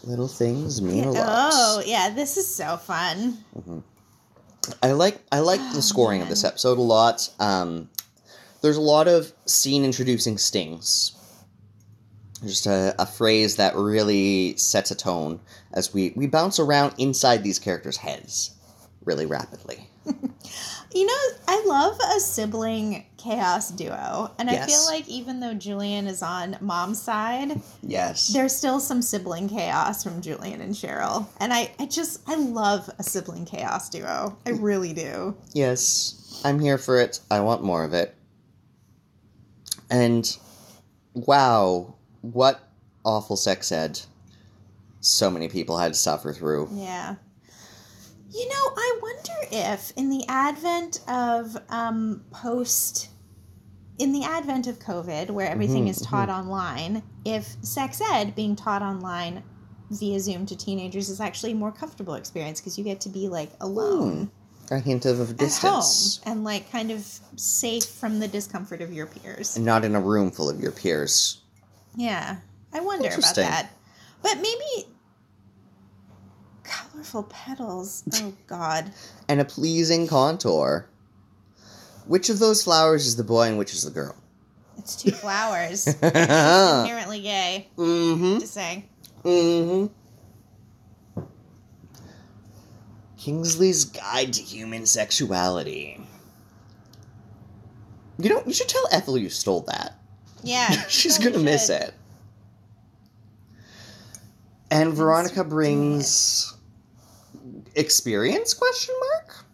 [0.04, 1.52] Little things mean a lot.
[1.54, 3.38] Oh, yeah, this is so fun.
[4.82, 7.30] I like I like Oh, the scoring of this episode a lot.
[7.40, 7.88] Um,
[8.60, 11.16] there's a lot of scene introducing stings.
[12.44, 15.40] Just a, a phrase that really sets a tone
[15.72, 18.56] as we, we bounce around inside these characters' heads
[19.04, 19.88] really rapidly.
[20.92, 24.32] You know, I love a sibling chaos duo.
[24.38, 28.28] And I feel like even though Julian is on mom's side, Yes.
[28.28, 31.26] there's still some sibling chaos from Julian and Cheryl.
[31.38, 34.36] And I, I just, I love a sibling chaos duo.
[34.44, 35.36] I really do.
[35.52, 36.42] Yes.
[36.44, 37.20] I'm here for it.
[37.30, 38.16] I want more of it.
[39.90, 40.36] And
[41.14, 42.60] wow, what
[43.04, 44.00] awful sex ed
[45.00, 46.68] so many people had to suffer through.
[46.72, 47.14] Yeah.
[48.32, 53.08] You know, I wonder if in the advent of um, post,
[53.98, 58.54] in the advent of COVID, where everything Mhm, is taught online, if sex ed being
[58.56, 59.42] taught online
[59.90, 63.26] via Zoom to teenagers is actually a more comfortable experience because you get to be
[63.28, 64.30] like alone
[64.70, 66.18] A hint of distance.
[66.22, 67.04] home and like kind of
[67.36, 69.56] safe from the discomfort of your peers.
[69.56, 71.38] and not in a room full of your peers.
[71.96, 72.36] Yeah,
[72.72, 73.70] I wonder about that.
[74.22, 74.88] But maybe
[76.70, 78.04] colorful petals.
[78.14, 78.92] Oh God.
[79.28, 80.86] And a pleasing contour.
[82.06, 84.16] Which of those flowers is the boy and which is the girl?
[84.78, 85.84] It's two flowers.
[86.02, 87.22] mm-hmm.
[87.22, 87.68] Gay.
[87.76, 88.38] Mm-hmm.
[88.40, 88.88] Just saying.
[89.24, 89.86] Mm-hmm.
[93.18, 96.00] Kingsley's Guide to Human Sexuality.
[98.18, 99.99] You know, you should tell Ethel you stole that.
[100.42, 100.70] Yeah.
[100.88, 101.94] She's gonna miss it.
[104.70, 106.54] And Veronica brings
[107.74, 109.44] experience question mark?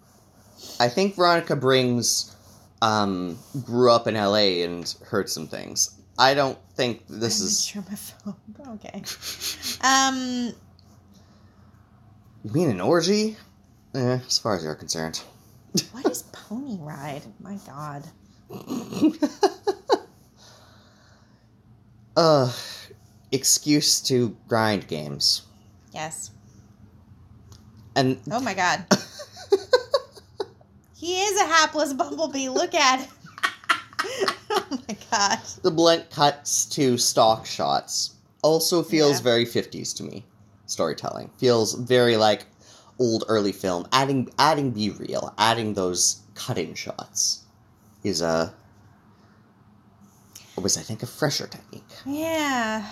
[0.78, 2.34] I think Veronica brings
[2.82, 5.90] um grew up in LA and heard some things.
[6.18, 8.36] I don't think this I'm is sure my phone.
[8.84, 9.02] Okay.
[9.82, 10.52] Um.
[12.44, 13.36] You mean an orgy?
[13.94, 15.20] Eh, as far as you're concerned.
[15.92, 17.22] What is pony ride?
[17.40, 18.04] My God.
[22.16, 22.52] Ugh.
[23.32, 25.42] Excuse to grind games.
[25.92, 26.30] Yes.
[27.94, 28.84] And Oh my God.
[30.96, 32.48] he is a hapless bumblebee.
[32.48, 33.00] Look at.
[33.00, 33.08] Him.
[34.50, 35.38] oh my God.
[35.62, 39.24] the blunt cuts to stock shots also feels Yeah.
[39.24, 40.24] very 50s to me.
[40.66, 42.46] Storytelling feels very like
[42.98, 43.86] old early film.
[43.92, 47.44] Adding adding B-roll, adding those cutting shots
[48.04, 48.54] is a
[50.62, 51.84] was I think a fresher technique.
[52.04, 52.88] Yeah.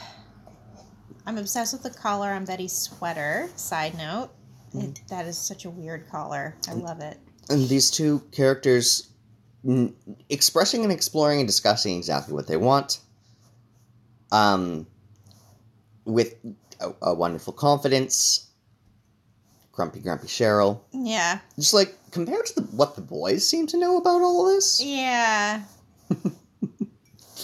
[1.27, 3.49] I'm obsessed with the collar on Betty's sweater.
[3.57, 4.31] Side note.
[4.75, 6.57] It, that is such a weird collar.
[6.69, 7.19] I love it.
[7.49, 9.09] and these two characters
[9.65, 9.93] mm,
[10.29, 12.99] expressing and exploring and discussing exactly what they want
[14.33, 14.87] um
[16.07, 16.35] with
[16.81, 18.49] a, a wonderful confidence
[19.73, 21.39] grumpy grumpy cheryl Yeah.
[21.57, 24.83] just like compared to the, what the boys seem to know about all of this
[24.83, 25.63] Yeah.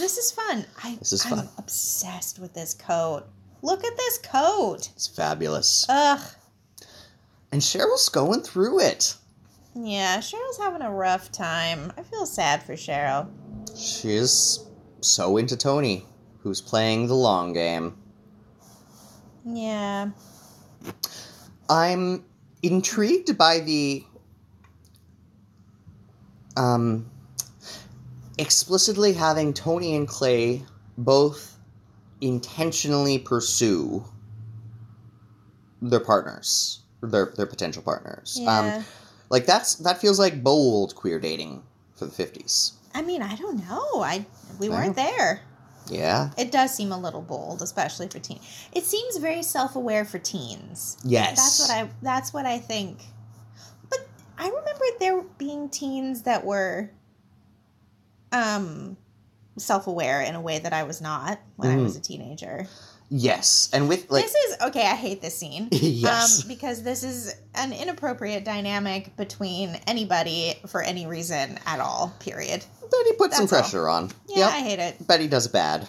[0.01, 0.65] This is fun.
[0.83, 3.25] I, This is I'm obsessed with this coat.
[3.63, 4.89] Look at this coat.
[4.97, 6.21] it's fabulous Ugh.
[7.53, 9.15] and cheryl's going through it
[9.75, 11.93] Yeah, Cheryl's having a rough time.
[11.99, 13.29] I feel sad for Cheryl.
[13.77, 14.67] she is
[15.03, 16.05] so into tony
[16.43, 17.97] who's playing the long game
[19.45, 20.11] Yeah.
[21.69, 22.25] I'm
[22.63, 24.05] intrigued by the
[26.57, 27.11] um
[28.41, 30.65] explicitly having Tony and Clay
[30.97, 31.59] both
[32.21, 34.05] intentionally pursue
[35.83, 38.39] their partners, their their potential partners.
[38.41, 38.77] Yeah.
[38.79, 38.85] Um
[39.29, 41.63] like that's that feels like bold queer dating
[41.95, 42.73] for the 50s.
[42.95, 44.03] I mean, I don't know.
[44.03, 44.27] I
[44.59, 45.43] we weren't there.
[45.89, 46.31] Yeah.
[46.39, 48.41] It does seem a little bold, especially for teen.
[48.73, 50.97] It seems very self-aware for teens.
[51.05, 51.37] Yes.
[51.37, 53.03] That's what I that's what I think.
[53.89, 54.01] But
[54.39, 56.91] I remember there being teens that were
[58.33, 58.97] um
[59.59, 61.83] self-aware in a way that I was not when I Mhm.
[61.85, 62.67] was a teenager.
[63.13, 63.69] Yes.
[63.73, 65.69] And with like this is okay, I hate this scene.
[65.73, 66.43] yes.
[66.43, 72.65] Um, because this is an inappropriate dynamic between anybody for any reason at all, period.
[72.91, 73.61] Betty puts some that's all.
[73.61, 74.13] pressure on.
[74.29, 74.49] Yeah, yep.
[74.53, 75.07] I hate it.
[75.07, 75.89] Betty does bad.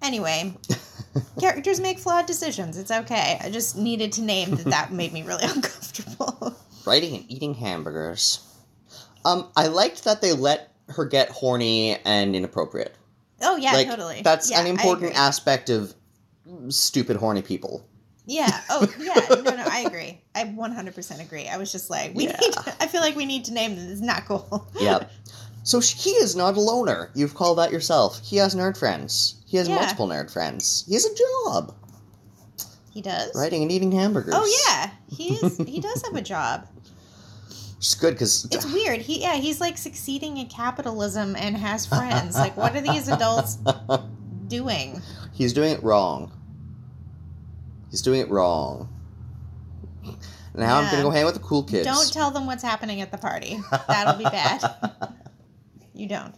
[0.00, 0.54] Anyway,
[1.40, 2.76] characters make flawed decisions.
[2.76, 3.38] It's okay.
[3.42, 6.56] I just needed to name that that made me really uncomfortable.
[6.86, 8.40] writing and eating hamburgers.
[9.24, 12.94] Um, I liked that they let her get horny and inappropriate.
[13.40, 14.22] Oh yeah, like, totally.
[14.22, 15.94] That's Yeah, an important aspect of
[16.68, 17.86] stupid horny people.
[18.26, 18.60] Yeah.
[18.70, 19.34] Oh yeah.
[19.42, 20.20] No, no, I agree.
[20.34, 21.48] I 100% agree.
[21.48, 22.36] I was just like, we Yeah.
[22.40, 22.54] need.
[22.80, 23.84] I feel like we need to name this.
[23.90, 24.68] It's not cool.
[24.80, 25.10] Yep.
[25.64, 27.10] so he is not a loner.
[27.14, 28.20] You've called that yourself.
[28.22, 29.42] He has nerd friends.
[29.46, 29.74] He has Yeah.
[29.76, 30.84] multiple nerd friends.
[30.86, 31.14] He has a
[31.46, 31.74] job
[32.92, 33.32] He does.
[33.34, 34.34] writing and eating hamburgers.
[34.36, 35.56] Oh yeah, he is.
[35.58, 36.68] He does have a job.
[37.82, 39.00] It's good because It's weird.
[39.00, 42.36] He yeah, he's like succeeding in capitalism and has friends.
[42.36, 43.58] like, what are these adults
[44.46, 45.02] doing?
[45.32, 46.30] he's doing it wrong.
[47.90, 48.88] He's doing it wrong.
[50.54, 51.84] Now I'm gonna go hang with the cool kids.
[51.84, 53.58] Don't tell them what's happening at the party.
[53.88, 54.62] That'll be bad.
[55.94, 56.34] You don't.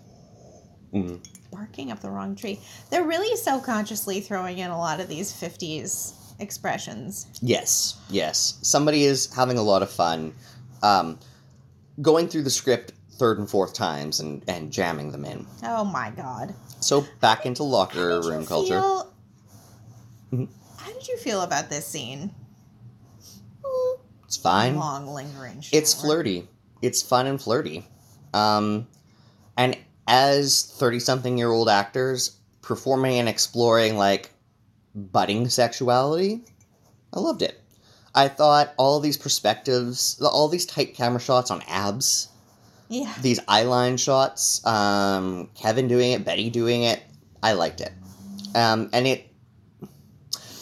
[0.93, 1.25] Mm.
[1.53, 2.59] Barking up the wrong tree.
[2.91, 7.29] They're really self-consciously throwing in a lot of these 50s expressions.
[7.41, 8.59] Yes, yes.
[8.63, 10.35] Somebody is having a lot of fun
[10.83, 11.21] um,
[12.03, 15.47] going through the script third and fourth times and, and jamming them in.
[15.63, 16.55] Oh my god.
[16.81, 18.81] So back into locker you room culture.
[18.81, 19.13] feel-
[20.33, 20.49] Mhm.
[20.79, 22.35] How did you feel about this scene?
[24.27, 24.77] It's fine.
[24.77, 25.63] Long lingering.
[25.73, 26.49] It's flirty.
[26.83, 27.87] It's fun and flirty.
[28.33, 28.89] Um,
[29.57, 29.77] and
[30.09, 34.33] as 30 something year old actors performing and exploring like
[34.95, 36.45] budding sexuality,
[37.13, 37.61] I loved it.
[38.15, 42.29] I thought all these perspectives, all these tight camera shots on abs,
[42.89, 43.13] Yeah.
[43.23, 47.03] these eyeline shots, um, Kevin doing it, Betty doing it,
[47.43, 47.93] I liked it.
[48.55, 49.27] Um, and it,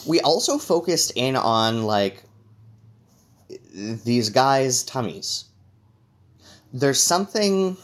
[0.07, 2.23] we also focused in on like
[3.75, 5.45] these guys' tummies.
[6.73, 7.77] There's something,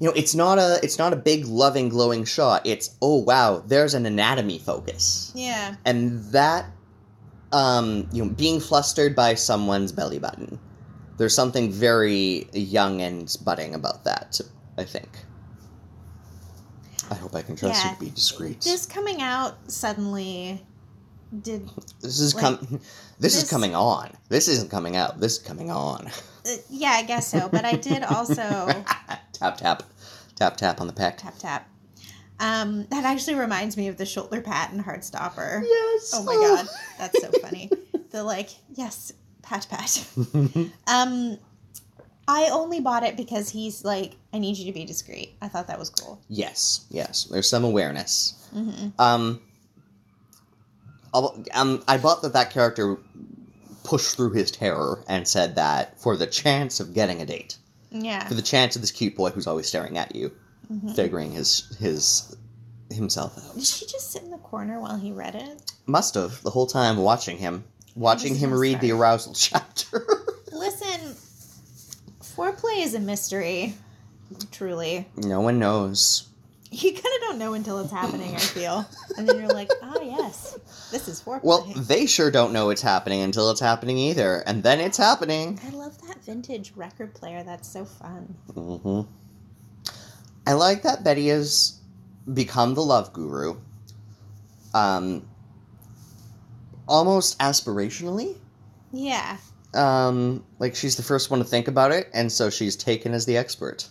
[0.00, 2.66] you know, it's not a, it's not a big loving glowing shot.
[2.66, 5.76] It's oh wow, there's an anatomy focus, Yeah.
[5.84, 6.66] and that,
[7.52, 10.58] um, you know, being flustered by someone's belly button.
[11.18, 14.40] There's something very young and budding about that.
[14.78, 15.08] I think.
[17.10, 18.60] I hope I can trust you to be discreet.
[18.60, 20.64] This coming out suddenly
[21.42, 21.68] did
[22.00, 22.58] This is Like, com-
[23.18, 24.12] this, this- is coming on.
[24.28, 25.20] This isn't coming out.
[25.20, 26.06] This is coming on.
[26.06, 28.42] uh, yeah, I guess so, but I did also
[29.32, 29.82] tap tap,
[30.36, 31.18] tap tap on the peck.
[31.18, 31.68] tap tap.
[32.40, 35.62] Um, that actually reminds me of the shoulder pat and Heartstopper.
[35.62, 36.10] Yes.
[36.14, 36.66] Oh my god,
[36.98, 37.70] that's so funny.
[38.10, 39.12] the like, yes,
[39.42, 40.08] pat pat.
[40.86, 41.38] Um,
[42.26, 45.34] I only bought it because he's like, I need you to be discreet.
[45.42, 46.20] I thought that was cool.
[46.28, 46.86] yes.
[46.90, 47.24] Yes.
[47.24, 48.34] There's some awareness.
[48.52, 49.40] hmm Um.
[51.12, 51.82] Um.
[51.88, 52.96] I bought that that character
[53.84, 57.56] pushed through his terror and said that for the chance of getting a date,
[57.90, 58.26] Yeah.
[58.28, 60.30] for the chance of this cute boy who's always staring at you,
[60.70, 60.94] Mhm.
[60.94, 62.36] figuring his his
[62.90, 63.54] himself out.
[63.54, 65.72] Did she just sit in the corner while he read it?
[65.86, 67.64] Must have the whole time watching him,
[67.94, 70.06] watching him read the arousal chapter.
[70.52, 71.14] Listen,
[72.22, 73.74] foreplay is a mystery.
[74.52, 75.08] Truly.
[75.16, 76.28] no one knows.
[76.72, 78.86] You kind of don't know until it's happening, I feel.
[79.16, 80.56] And then you're like, ah, yes,
[80.92, 81.42] this is foreplay.
[81.42, 85.58] Well, they sure don't know it's happening until it's happening either, and then it's happening.
[85.66, 87.42] I love that vintage record player.
[87.42, 88.36] That's so fun.
[88.54, 89.00] hmm
[90.46, 91.78] I like that Betty has
[92.32, 93.56] become the love guru.
[94.74, 95.28] Um,
[96.88, 98.36] almost aspirationally.
[98.92, 99.36] Yeah.
[99.74, 103.26] Um, like she's the first one to think about it, and so she's taken as
[103.26, 103.88] the expert.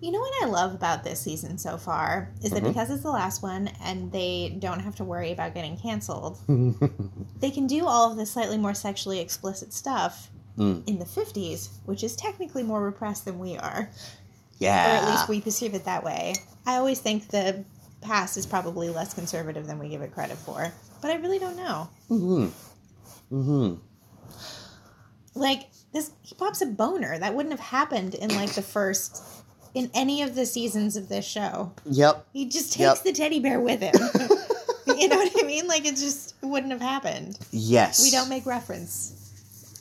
[0.00, 2.68] You know what I love about this season so far is that Mhm.
[2.68, 6.38] because it's the last one and they don't have to worry about getting canceled,
[7.40, 10.82] they can do all of this slightly more sexually explicit stuff Mm.
[10.88, 13.88] in the 50s, which is technically more repressed than we are.
[14.60, 14.86] Yeah.
[14.86, 16.34] Or at least we perceive it that way.
[16.66, 17.64] I always think the
[18.02, 20.72] past is probably less conservative than we give it credit for.
[21.02, 21.88] But I really don't know.
[22.08, 23.34] Mm-hmm.
[23.34, 23.74] Mm-hmm.
[25.34, 29.22] Like this, he pops a boner that wouldn't have happened in like the first,
[29.74, 31.72] in any of the seasons of this show.
[31.86, 32.26] Yep.
[32.32, 33.02] He just takes Yep.
[33.04, 33.94] the teddy bear with him.
[34.98, 35.66] you know what I mean?
[35.68, 37.38] Like it just wouldn't have happened.
[37.52, 38.02] Yes.
[38.02, 39.16] We don't make reference.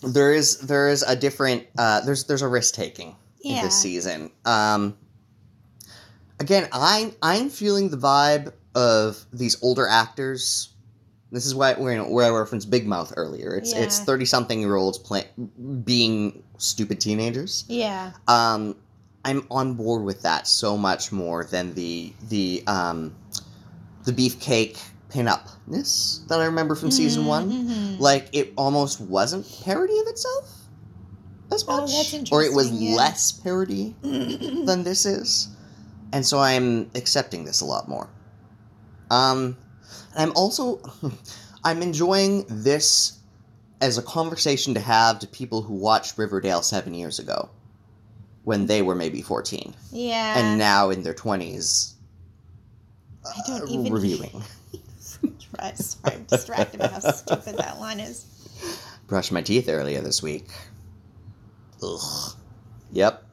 [0.03, 3.61] there is there is a different uh there's there's a risk taking in Yeah.
[3.63, 4.31] this season.
[4.45, 4.97] Um
[6.39, 10.69] again, I I'm feeling the vibe of these older actors.
[11.31, 13.55] This is why where, where I referenced Big Mouth earlier.
[13.55, 15.27] It's it's thirty something year olds play,
[15.83, 17.65] being stupid teenagers.
[17.67, 18.13] Yeah.
[18.27, 18.75] Um,
[19.23, 23.15] I'm on board with that so much more than the the um,
[24.05, 27.51] the beefcake pin-upness that I remember from season one.
[27.51, 27.99] Mhm.
[27.99, 30.58] Like it almost wasn't parody of itself
[31.51, 32.95] as Oh, much, that's or it was yeah.
[32.95, 35.47] less parody than this is,
[36.13, 38.09] and so I'm accepting this a lot more.
[39.11, 39.57] Um,
[40.15, 40.81] I'm also
[41.63, 43.17] I'm enjoying this
[43.81, 47.49] as a conversation to have to people who watched Riverdale seven years ago,
[48.43, 50.37] when they were maybe fourteen, yeah.
[50.37, 51.95] and now in their twenties,
[53.25, 54.43] I don't uh, even reviewing.
[55.61, 58.23] Right, sorry, I'm distracted by how stupid that line is.
[59.07, 60.45] Brushed my teeth earlier this week.
[61.83, 62.35] Ugh.
[62.91, 63.23] Yep.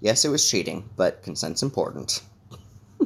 [0.00, 2.22] Yes, it was cheating, but consent's important.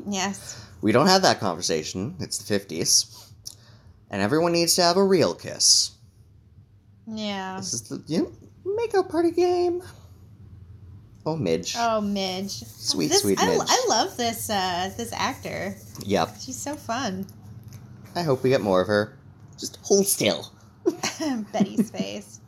[0.08, 0.64] Yes.
[0.82, 2.16] We don't have that conversation.
[2.20, 3.30] It's the 50s.
[4.10, 5.92] And everyone needs to have a real kiss.
[7.06, 7.56] Yeah.
[7.58, 9.82] This is the you know, makeup party game.
[11.26, 11.74] Oh, Midge.
[11.78, 12.50] Oh, Midge.
[12.64, 13.60] Sweet, This- sweet I, Midge.
[13.68, 15.76] I love this uh, this actor.
[16.04, 16.36] Yep.
[16.40, 17.26] She's so fun.
[18.16, 19.16] I hope we get more of her.
[19.58, 20.50] Just hold still.
[21.52, 22.39] Betty's face.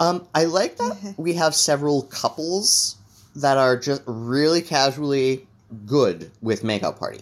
[0.00, 2.96] Um, I like that we have several couples
[3.36, 5.46] that are just really casually
[5.86, 7.20] good with makeup party.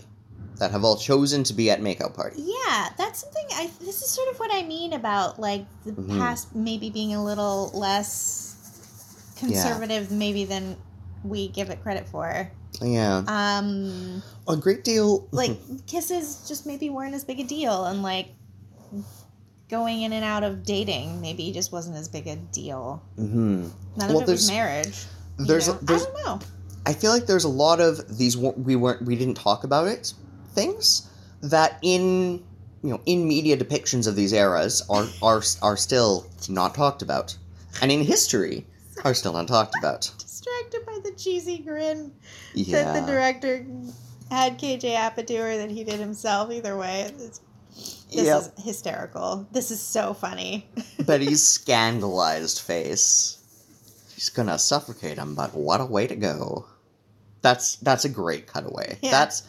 [0.59, 2.37] That have all chosen to be at makeup party.
[2.43, 6.19] Yeah, that's something I this is sort of what I mean about like the Mhm.
[6.19, 8.55] past maybe being a little less
[9.37, 10.77] conservative maybe than
[11.25, 12.51] we give it credit for.
[12.81, 13.25] Yeah.
[13.27, 15.27] Um A great deal.
[15.33, 18.29] like kisses just maybe weren't as big a deal and like
[19.73, 23.03] going in and out of dating maybe just wasn't as big a deal.
[23.17, 23.63] hmm
[23.97, 25.05] None Well, of it was there's- marriage.
[25.39, 25.79] there's know?
[25.83, 26.41] there's I don't know.
[26.85, 30.13] I feel like there's a lot of these we weren't we didn't talk about it
[30.55, 31.09] things
[31.41, 32.43] that in
[32.83, 37.37] you know in media depictions of these eras are are are still not talked about,
[37.81, 38.67] and in history
[39.05, 40.11] are still not talked about.
[40.19, 42.13] Distracted by the cheesy grin
[42.55, 42.83] Yeah.
[42.93, 43.65] that the director
[44.31, 46.51] had KJ Apa do or that he did himself.
[46.53, 47.41] Either way, it's,
[48.15, 48.41] this Yep.
[48.59, 49.47] is hysterical.
[49.53, 50.69] This is so funny.
[51.07, 53.39] Betty's scandalized face.
[54.15, 56.67] She's gonna suffocate him, but what a way to go.
[57.41, 58.99] That's that's a great cutaway.
[59.03, 59.11] Yeah.
[59.11, 59.43] That's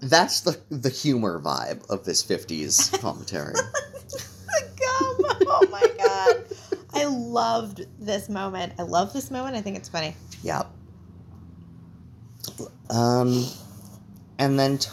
[0.00, 3.54] that's the the humor vibe of this 50s commentary.
[3.54, 4.20] the
[4.60, 5.46] gum.
[5.48, 6.44] Oh my god.
[6.92, 8.74] I loved this moment.
[8.78, 9.56] I love this moment.
[9.56, 10.14] I think it's funny.
[10.42, 10.70] Yep.
[12.90, 13.44] Um,
[14.38, 14.90] and then t-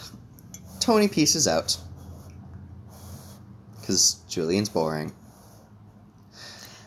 [0.79, 1.77] Tony pieces out
[3.91, 5.11] because Julian's boring.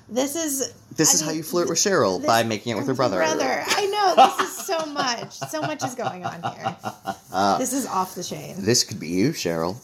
[0.09, 2.87] This is This I is how you flirt with Cheryl this- by making it with
[2.87, 3.19] her brother.
[3.19, 3.63] Brother.
[3.67, 4.15] I know.
[4.39, 5.33] This is so much.
[5.51, 6.77] So much is going on here.
[7.33, 8.55] Uh, This is off the chain.
[8.59, 9.77] this could be you, Cheryl.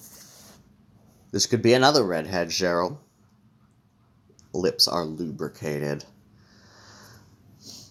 [1.32, 2.98] This could be another redhead, Cheryl.
[4.52, 6.04] Lips are lubricated.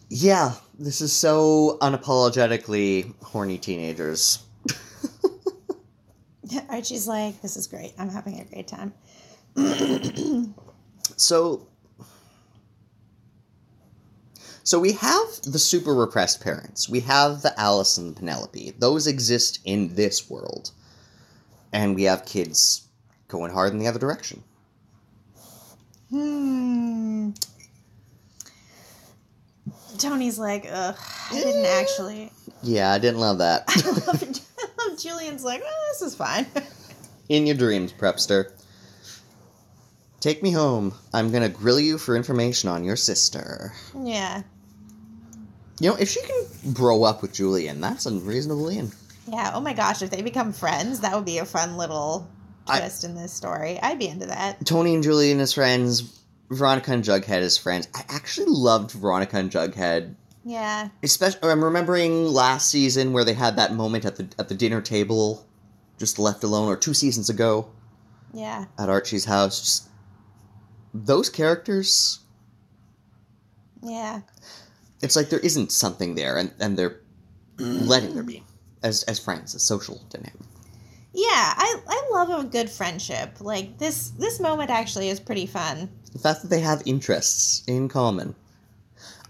[0.09, 4.39] Yeah, this is so unapologetically horny teenagers.
[6.69, 7.93] Archie's like, this is great.
[7.99, 8.93] I'm having a great time.
[11.17, 11.67] So
[14.63, 16.87] So we have the super repressed parents.
[16.87, 18.75] We have the Alice and the Penelope.
[18.77, 20.71] Those exist in this world.
[21.73, 22.87] And we have kids
[23.27, 24.43] going hard in the other direction.
[26.09, 27.31] Hmm.
[29.97, 30.95] Tony's like, ugh,
[31.31, 32.31] I didn't actually.
[32.63, 33.63] Yeah, I didn't love that.
[33.67, 34.23] I love,
[34.59, 36.45] I love Julian's like, oh, this is fine.
[37.27, 38.51] in your dreams, Prepster.
[40.19, 40.93] Take me home.
[41.13, 43.73] I'm gonna grill you for information on your sister.
[44.03, 44.43] yeah.
[45.81, 48.91] You know, if she can grow up with Julian, that's unreasonably in.
[49.27, 49.51] Yeah.
[49.53, 52.27] Oh my gosh, if they become friends, that would be a fun little
[52.67, 53.79] I- twist in this story.
[53.81, 54.65] I'd be into that.
[54.65, 57.87] Tony and Julian as friends, Veronica and Jughead as friends.
[57.95, 60.15] I actually loved Veronica and Jughead.
[60.43, 60.89] Yeah.
[61.01, 64.81] Especially, I'm remembering last season where they had that moment at the at the dinner
[64.81, 65.45] table,
[65.97, 67.69] just left alone, or two seasons ago
[68.33, 68.65] Yeah.
[68.77, 69.59] at Archie's house.
[69.61, 69.88] Just
[70.93, 72.19] those characters.
[73.81, 74.21] Yeah.
[75.01, 76.99] It's like there isn't something there, and, and they're
[77.57, 78.43] letting there be,
[78.83, 80.33] as as friends, a social dynamic.
[81.13, 83.39] Yeah, I I love a good friendship.
[83.39, 85.89] Like this this moment actually is pretty fun.
[86.11, 88.35] The fact that they have interests in common.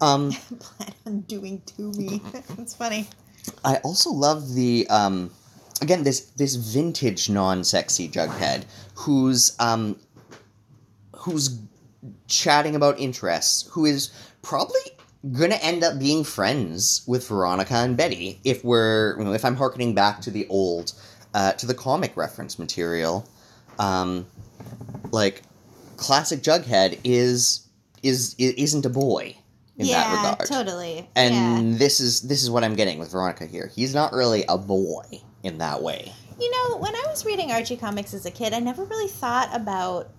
[0.02, 2.22] Um, Plan on doing to me.
[2.58, 3.08] it's funny.
[3.64, 5.32] I also love the um,
[5.82, 9.98] again this this vintage non-sexy Jughead who's um,
[11.20, 11.60] who's
[12.28, 14.10] chatting about interests, who is
[14.42, 14.80] probably
[15.34, 19.56] gonna end up being friends with Veronica and Betty if we're you know if I'm
[19.56, 20.94] harkening back to the old
[21.34, 23.28] uh, to the comic reference material,
[23.78, 24.26] um,
[25.12, 25.44] like
[25.98, 27.68] classic Jughead is
[28.02, 29.36] is i- isn't a boy
[29.78, 30.50] in yeah, that regard.
[30.50, 31.10] totally.
[31.16, 31.78] And yeah.
[31.78, 33.72] this is this is what I'm getting with Veronica here.
[33.74, 35.04] He's not really a boy
[35.44, 36.12] in that way.
[36.40, 39.50] You know, when I was reading Archie comics as a kid, I never really thought
[39.54, 40.10] about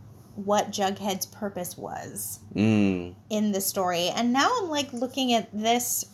[0.45, 3.15] what Jughead's purpose was Mm.
[3.29, 4.09] in the story.
[4.09, 6.05] And now I'm like looking at this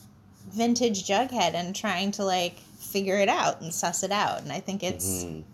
[0.49, 4.43] vintage Jughead and trying to like figure it out and suss it out.
[4.43, 5.45] And I think it's Mhm.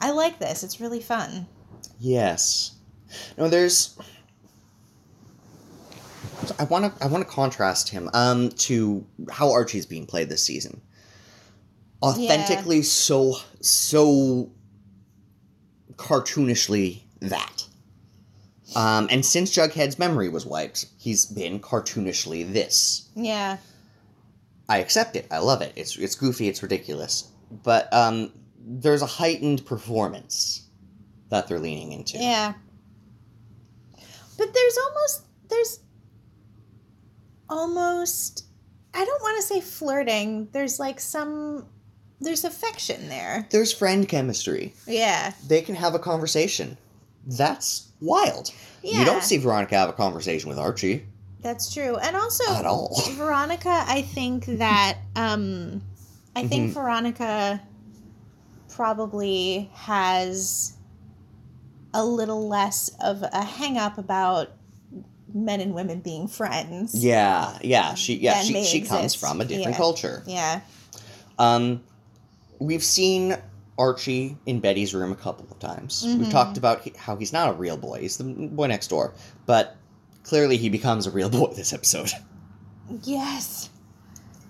[0.00, 0.62] I like this.
[0.62, 1.46] It's really fun.
[1.98, 2.72] Yes.
[3.36, 3.96] No, there's.
[6.58, 7.04] I want to.
[7.04, 10.80] I want to contrast him um to how Archie's being played this season.
[12.02, 14.50] Authentically, so so
[15.96, 17.66] cartoonishly that.
[18.76, 23.08] Um, and since Jughead's memory was wiped, he's been cartoonishly this.
[23.14, 23.56] Yeah.
[24.68, 25.26] I accept it.
[25.30, 25.72] I love it.
[25.76, 26.48] It's it's goofy.
[26.48, 27.30] It's ridiculous.
[27.64, 30.68] But um, there's a heightened performance
[31.30, 32.18] that they're leaning into.
[32.18, 32.52] Yeah.
[34.36, 35.80] But there's almost there's
[37.48, 38.44] almost
[38.92, 40.48] I don't want to say flirting.
[40.52, 41.66] There's like some
[42.20, 43.46] there's affection there.
[43.50, 44.74] There's friend chemistry.
[44.86, 45.32] Yeah.
[45.46, 46.76] They can have a conversation.
[47.28, 48.50] That's wild.
[48.82, 49.00] Yeah.
[49.00, 51.04] You don't see Veronica have a conversation with Archie
[51.42, 51.96] That's true.
[51.96, 53.00] And also at all.
[53.12, 55.82] Veronica, I think that um
[56.34, 56.74] I think Mhm.
[56.74, 57.60] Veronica
[58.74, 60.72] probably has
[61.94, 64.50] a little less of a hang up about
[65.34, 66.94] men and women being friends.
[66.94, 67.94] Yeah, yeah.
[67.94, 69.76] She yeah she she comes from a different Yeah.
[69.76, 70.22] culture.
[70.26, 70.60] Yeah.
[71.38, 71.82] Um,
[72.58, 73.36] we've seen
[73.78, 76.02] Archie in Betty's room a couple of times.
[76.04, 76.30] We've Mhm.
[76.30, 78.00] talked about how he's not a real boy.
[78.00, 79.14] He's the boy next door,
[79.46, 79.76] but
[80.24, 82.10] clearly he becomes a real boy this episode
[83.04, 83.70] Yes.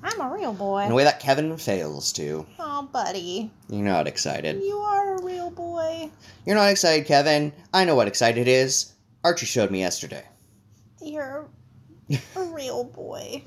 [0.03, 0.85] I'm a real boy.
[0.85, 2.47] in a way that Kevin fails to.
[2.59, 3.51] Oh, buddy.
[3.69, 4.63] You're not excited.
[4.63, 6.11] You are a real boy.
[6.47, 7.53] You're not excited, Kevin.
[7.75, 8.93] I know what excited is.
[9.25, 10.23] Archie showed me yesterday.
[11.03, 11.49] You're
[12.37, 13.43] a real boy.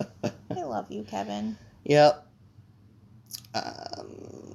[0.24, 1.56] I love you, Kevin.
[1.84, 2.26] Yep.
[3.54, 4.51] Um,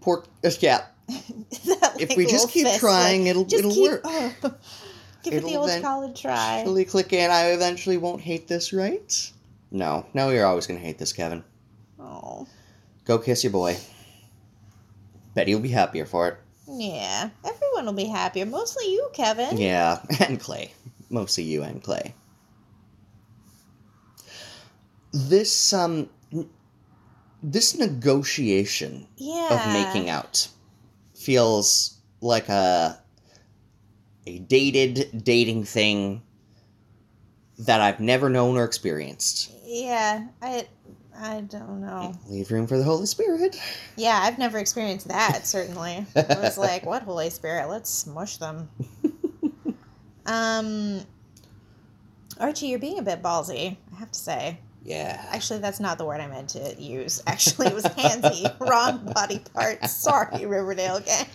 [0.00, 0.84] poor uh, yeah.
[1.08, 4.00] That, If we just keep fist, trying, like, it'll just it'll keep- work.
[4.04, 4.34] oh.
[5.22, 6.62] Give it It'll the old college try.
[6.62, 7.30] Really click in.
[7.30, 9.30] I eventually won't hate this, right?
[9.70, 11.44] No, no, you're always gonna hate this, Kevin.
[11.98, 12.46] Oh,
[13.04, 13.76] Go kiss your boy.
[15.34, 16.38] Betty will be happier for it.
[16.66, 17.28] yeah.
[17.44, 18.46] Everyone will be happier.
[18.46, 19.58] Mostly you, Kevin.
[19.58, 20.72] Yeah, and Clay.
[21.10, 22.14] Mostly you and Clay.
[25.12, 26.08] This um
[27.42, 29.48] this negotiation Yeah.
[29.66, 30.48] of making out
[31.14, 32.98] feels like a
[34.26, 36.22] a dated dating thing
[37.58, 39.50] that I've never known or experienced.
[39.64, 40.26] Yeah.
[40.42, 40.66] I.
[41.22, 42.14] I don't know.
[42.28, 43.60] Leave room for the Holy Spirit.
[43.96, 45.46] Yeah, I've never experienced that.
[45.46, 47.68] Certainly, I was like, "What Holy Spirit?
[47.68, 48.70] Let's smush them."
[50.26, 51.02] um,
[52.38, 53.76] Archie, you're being a bit ballsy.
[53.94, 54.60] I have to say.
[54.82, 55.24] Yeah.
[55.30, 57.22] Actually, that's not the word I meant to use.
[57.26, 58.54] Actually, it was handsy.
[58.68, 59.84] Wrong body part.
[59.86, 61.26] Sorry, Riverdale again.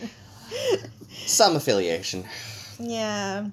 [1.09, 2.25] Some affiliation.
[2.79, 3.47] Yeah.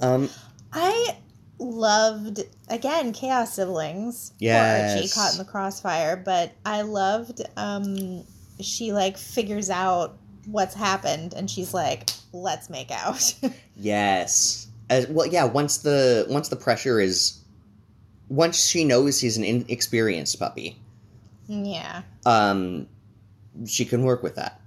[0.00, 0.28] Um
[0.72, 1.18] I
[1.58, 4.32] loved again Chaos Siblings.
[4.38, 4.94] Yeah.
[4.94, 8.24] Archie caught in the crossfire, but I loved um
[8.60, 13.34] she like figures out what's happened and she's like, let's make out.
[13.76, 14.66] yes.
[14.90, 17.37] As well yeah, once the once the pressure is
[18.28, 20.76] once she knows he's an inexperienced puppy,
[21.46, 22.02] yeah.
[22.26, 22.86] um
[23.66, 24.60] she can work with that.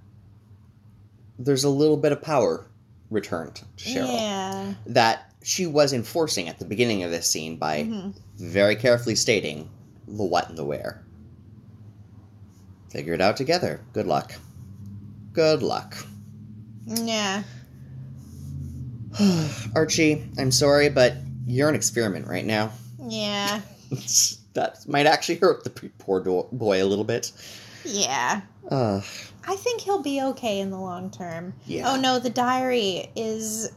[1.38, 2.66] There's a little bit of power
[3.10, 4.74] returned to Cheryl Yeah.
[4.86, 8.14] that she was enforcing at the beginning of this scene by Mhm.
[8.36, 9.68] very carefully stating
[10.06, 11.02] the what and the where.
[12.90, 13.80] Figure it out together.
[13.92, 14.34] Good luck.
[15.32, 15.96] Good luck.
[16.86, 17.42] Yeah.
[19.74, 21.14] Archie, I'm sorry, but
[21.46, 22.72] you're an experiment right now.
[23.06, 23.60] Yeah.
[24.54, 27.32] that might actually hurt the poor do- boy a little bit.
[27.84, 28.42] Yeah.
[28.70, 29.00] Uh,
[29.46, 31.52] I think he'll be okay in the long term.
[31.66, 31.90] yeah.
[31.92, 33.72] Oh no, the diary is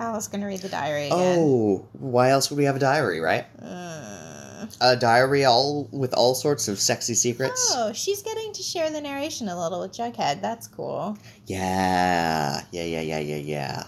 [0.00, 1.36] Alice gonna read the diary again.
[1.38, 3.46] Oh, why else would we have a diary, right?
[3.62, 7.72] Uh, A diary all with all sorts of sexy secrets.
[7.76, 10.40] oh, she's getting to share the narration a little with Jughead.
[10.42, 11.16] That's cool.
[11.46, 13.84] Yeah, yeah, yeah, yeah, yeah, yeah.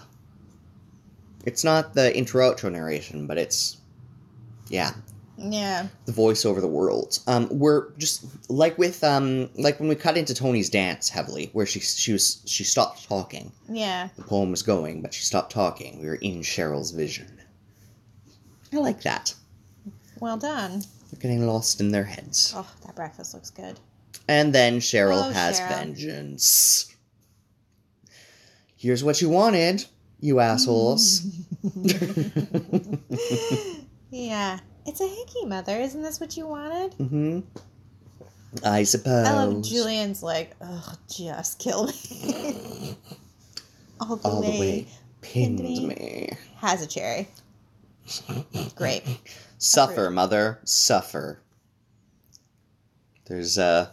[1.45, 3.76] It's not the intro outro narration, but it's
[4.69, 4.93] yeah,
[5.37, 5.87] Yeah.
[6.05, 7.19] the voice over the world.
[7.27, 11.65] Um, we're just like with um, like when we cut into Tony's dance heavily, where
[11.65, 13.51] she she was she stopped talking.
[13.69, 14.09] Yeah.
[14.15, 15.99] The poem was going, but she stopped talking.
[16.01, 17.39] We were in Cheryl's vision.
[18.73, 19.33] I like that.
[20.19, 20.83] Well done.
[21.13, 22.53] We're getting lost in their heads.
[22.55, 23.79] Oh, that breakfast looks good.
[24.27, 25.69] And then Cheryl Oh, has Cheryl.
[25.69, 26.93] vengeance.
[28.75, 29.85] Here's what you wanted,
[30.19, 31.21] you assholes.
[34.17, 34.59] Yeah.
[34.85, 35.77] It's a hickey, mother.
[35.79, 36.93] Isn't this what you wanted?
[36.97, 37.39] Mm-hmm.
[38.63, 39.27] I suppose.
[39.27, 42.97] I love Julian's like, ugh, just kill me.
[43.99, 44.51] All the All way.
[44.51, 44.87] the way
[45.21, 45.87] pinned pinned me.
[45.87, 46.29] me.
[46.57, 47.27] Has a cherry.
[48.75, 49.03] Great.
[49.57, 51.41] Suffer, mother, suffer.
[53.25, 53.89] There's uh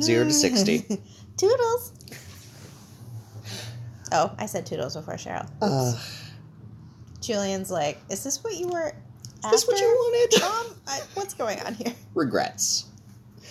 [0.00, 0.80] zero to sixty.
[1.36, 1.92] Toodles.
[4.10, 5.48] Oh, I said toodles before Cheryl.
[5.62, 5.94] uh,
[7.22, 8.92] Julian's like, is this what you were
[9.44, 10.40] is this what you wanted?
[10.40, 11.94] Mom, I, what's going on here?
[12.14, 12.86] Regrets.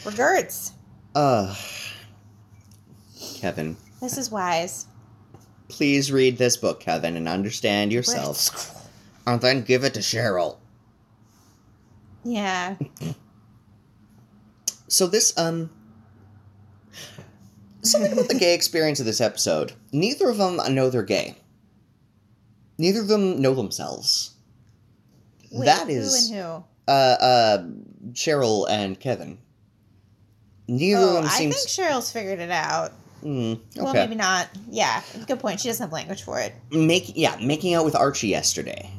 [0.05, 0.73] Regrets.
[1.15, 1.55] Uh
[3.39, 4.85] Kevin, This is wise.
[5.67, 8.87] please read this book, Kevin, and understand yourself.
[9.27, 10.57] And then give it to Cheryl.
[12.23, 12.75] Yeah.
[14.87, 15.69] So this um
[17.81, 19.71] something about the gay experience of this episode.
[19.93, 21.37] Neither of them know they're gay.
[22.81, 24.31] Neither of them know themselves.
[25.51, 26.63] Wait, that is who and who?
[26.87, 27.63] uh uh
[28.13, 29.37] Cheryl and Kevin.
[30.67, 32.91] Neither of Oh, them I think Cheryl's figured it out.
[33.23, 34.47] Mm, Well, maybe not.
[34.67, 35.59] Yeah, good point.
[35.59, 36.55] She doesn't have language for it.
[36.71, 38.89] Make yeah, making out with Archie yesterday.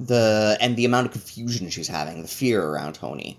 [0.00, 3.38] The and the amount of confusion she's having, the fear around Tony.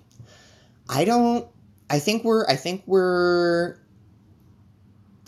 [0.88, 1.48] I don't
[1.90, 3.78] I think we're I think we're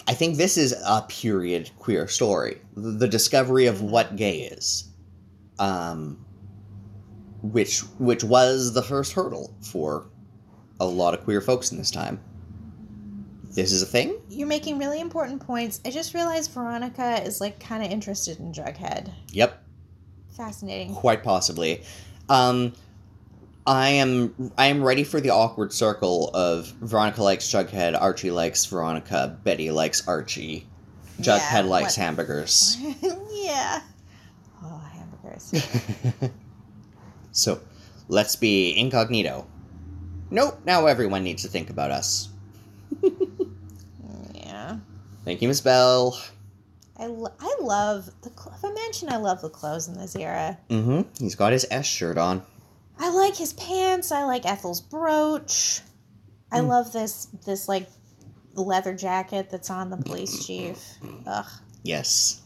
[0.09, 2.59] I think this is a period queer story.
[2.75, 4.89] The, discovery of what gay is.
[5.59, 6.25] Um
[7.43, 10.09] which which was the first hurdle for
[10.79, 12.19] a lot of queer folks in this time.
[13.51, 14.19] This is a thing?
[14.29, 15.79] You're making really important points.
[15.85, 19.11] I just realized Veronica is like kind of interested in Jughead.
[19.31, 19.63] Yep.
[20.35, 20.95] Fascinating.
[20.95, 21.83] quite possibly
[22.29, 22.73] um
[23.69, 28.65] i am i am ready for the awkward circle of veronica likes jughead archie likes
[28.65, 30.65] veronica betty likes archie
[31.21, 32.77] jughead Yeah, likes what- hamburgers
[33.31, 33.81] yeah.
[34.63, 35.53] Oh, hamburgers.
[37.31, 37.59] so
[38.07, 39.45] let's be incognito
[40.31, 42.29] nope now everyone needs to think about us
[44.33, 44.77] yeah.
[45.25, 46.19] thank you miss bell
[47.01, 48.29] I, lo- I love the.
[48.37, 50.57] Cl- if I mention I love the clothes in this era.
[50.69, 52.41] mm-hmm he's got his s shirt on
[52.99, 54.11] I like his pants.
[54.11, 55.81] I like Ethel's brooch.
[56.51, 56.67] I Mm.
[56.67, 57.87] love this this like
[58.55, 60.83] leather jacket that's on the police chief.
[61.25, 61.45] Ugh,
[61.83, 62.41] yes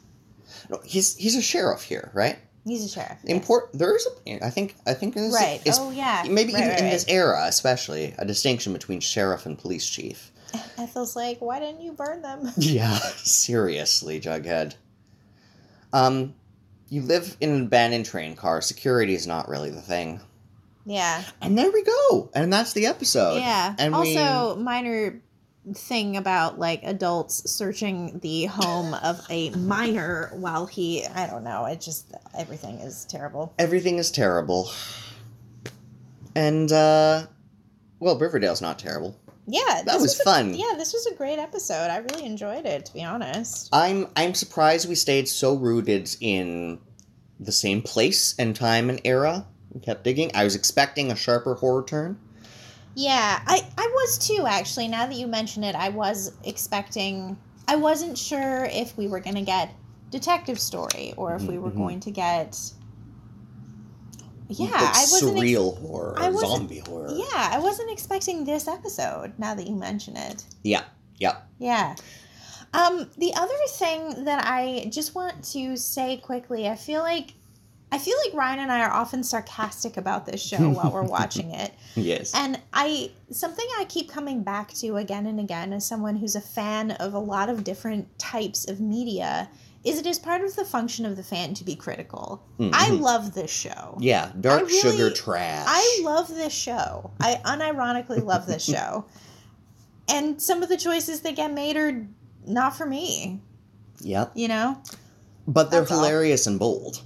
[0.70, 3.18] no, he's he's a sheriff here right he's a sheriff.
[3.24, 3.36] yes.
[3.36, 5.60] import there's a i think i think this Right.
[5.66, 6.24] is oh yeah.
[6.30, 6.92] maybe Right, even right, in right.
[6.92, 10.32] this era especially a distinction between sheriff and police chief
[10.78, 12.52] Ethel's like, why didn't you burn them?
[12.58, 14.76] yeah seriously jughead
[15.94, 16.34] um
[16.90, 20.20] you live in an abandoned train car security is not really the thing
[20.86, 21.24] yeah.
[21.42, 23.76] and there we go and that's the episode Yeah.
[23.80, 25.22] and also, minor
[25.76, 31.66] thing about like adults searching the home of a minor while he I don't know,
[31.66, 33.54] it just everything is terrible.
[33.58, 34.70] everything is terrible
[36.36, 37.26] and uh
[38.00, 39.16] well riverdale's not terrible
[39.46, 40.54] Yeah, That this was a- fun.
[40.54, 41.90] yeah, this was a great episode.
[41.92, 43.70] I really enjoyed it, to be honest.
[43.72, 46.80] i'm i'm surprised we stayed so rooted in
[47.40, 51.56] the same place and time and era we kept digging i was expecting a sharper
[51.56, 52.18] horror turn
[52.96, 54.88] Yeah, I I was too actually.
[54.88, 57.36] Now that you mention it, I was expecting.
[57.68, 59.74] I wasn't sure if we were going to get
[60.12, 61.78] detective story or if we were Mhm.
[61.78, 62.56] going to get.
[64.50, 65.38] Yeah, Like I wasn't.
[65.40, 69.34] ex- horror I wasn't- zombie horror yeah, I wasn't expecting this episode.
[69.40, 70.44] Now that you mention it.
[70.64, 70.84] yeah
[71.18, 71.96] yeah Yeah.
[72.76, 77.34] Um, the other thing that I just want to say quickly, I feel like
[77.94, 81.52] I feel like Ryan and I are often sarcastic about this show while we're watching
[81.52, 81.72] it.
[81.96, 86.36] yes And I something I keep coming back to again and again as someone who's
[86.36, 89.48] a fan of a lot of different types of media
[89.84, 92.42] is it is part of the function of the fan to be critical.
[92.60, 93.02] I Mhm.
[93.02, 93.98] love this show.
[94.00, 95.66] Yeah, dark really- sugar trash.
[95.68, 97.12] I love this show.
[97.20, 99.06] I unironically love this show.
[100.08, 102.08] And some of the choices that get made are
[102.46, 103.42] not for me,
[104.02, 104.32] Yep.
[104.36, 104.78] you know?
[105.46, 105.98] but they're That's all.
[106.00, 107.02] hilarious and bold.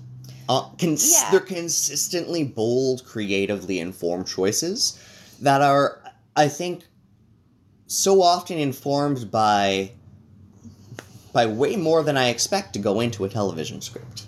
[0.49, 1.31] Uh, cons- Yeah.
[1.31, 4.97] They're consistently bold, creatively informed choices
[5.41, 6.01] that are,
[6.35, 6.85] I think,
[7.87, 9.91] so often informed by
[11.33, 14.23] by way more than I expect to go into a television script.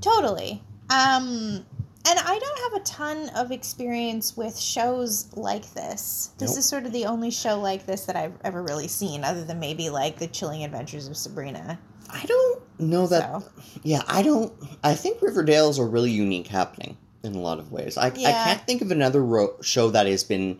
[0.00, 0.62] Totally.
[0.90, 1.64] Um,
[2.06, 6.30] and I don't have a ton of experience with shows like this.
[6.38, 6.58] This Nope.
[6.58, 9.58] is sort of the only show like this that I've ever really seen, other than
[9.58, 11.78] maybe like The Chilling Adventures of Sabrina.
[12.10, 13.42] I don't know that.
[13.42, 13.48] So.
[13.82, 14.52] Yeah, I don't.
[14.82, 17.96] I think Riverdale's a really unique happening in a lot of ways.
[17.96, 20.58] I, I can't think of another ro- show that has been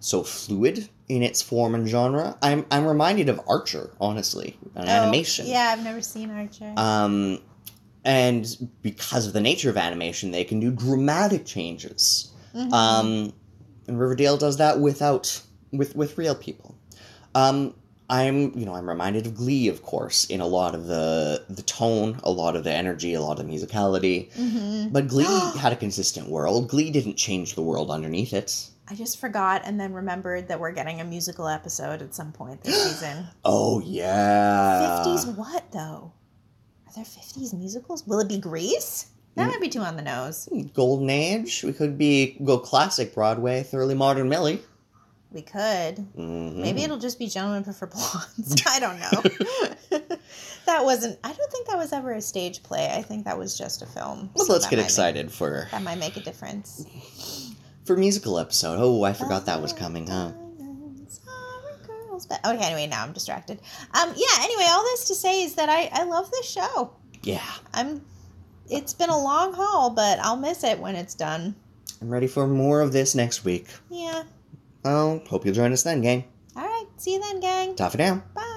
[0.00, 2.36] so fluid in its form and genre.
[2.42, 5.46] I'm I'm reminded of Archer, honestly, an Oh, animation.
[5.46, 6.72] Yeah, I've never seen Archer.
[6.76, 7.38] Um,
[8.04, 8.46] and
[8.82, 12.32] because of the nature of animation, they can do dramatic changes.
[12.54, 12.72] Mhm.
[12.72, 13.32] Um,
[13.86, 15.40] and Riverdale does that without
[15.72, 16.74] with with real people.
[17.34, 17.74] Um,
[18.12, 21.62] I'm you know I'm reminded of Glee, of course, in a lot of the the
[21.62, 24.30] tone, a lot of the energy, a lot of the musicality.
[24.34, 24.92] Mhm.
[24.92, 25.24] But Glee
[25.58, 26.68] had a consistent world.
[26.68, 28.68] Glee didn't change the world underneath it.
[28.88, 32.62] I just forgot and then remembered that we're getting a musical episode at some point
[32.64, 33.26] this season.
[33.46, 35.02] Oh yeah.
[35.06, 36.12] 50s what, though?
[36.86, 38.06] Are there 50s musicals?
[38.06, 39.06] Will it be Grease?
[39.36, 39.52] That Mm.
[39.52, 40.46] might be too on the nose.
[40.74, 41.62] Golden Age.
[41.64, 44.60] We could be go classic Broadway, thoroughly modern Millie.
[45.32, 45.96] We could.
[46.16, 46.56] Mhm.
[46.56, 48.62] Maybe it'll just be Gentlemen Prefer Blondes.
[48.66, 49.10] I don't know.
[50.66, 52.92] that wasn't, I don't think that was ever a stage play.
[52.94, 54.30] I think that was just a film.
[54.34, 56.84] Well, So let's get might make- excited for that might make a difference.
[57.84, 58.78] for musical episode.
[58.78, 60.32] Oh, I forgot that was coming, huh?
[62.28, 63.58] But- Okay, anyway, now I'm distracted.
[63.94, 66.92] Um, yeah, anyway, all this to say is that I, I love this show.
[67.22, 67.42] Yeah.
[67.74, 68.00] I'm,
[68.70, 71.56] it's been a long haul, but I'll miss it when it's done.
[72.00, 73.66] I'm ready for more of this next week.
[73.90, 74.22] Yeah.
[74.84, 76.24] Well, hope you'll join us then, gang.
[76.56, 76.86] All right.
[76.96, 77.74] See you then, gang.
[77.76, 78.22] Ta for now.
[78.34, 78.51] Bye.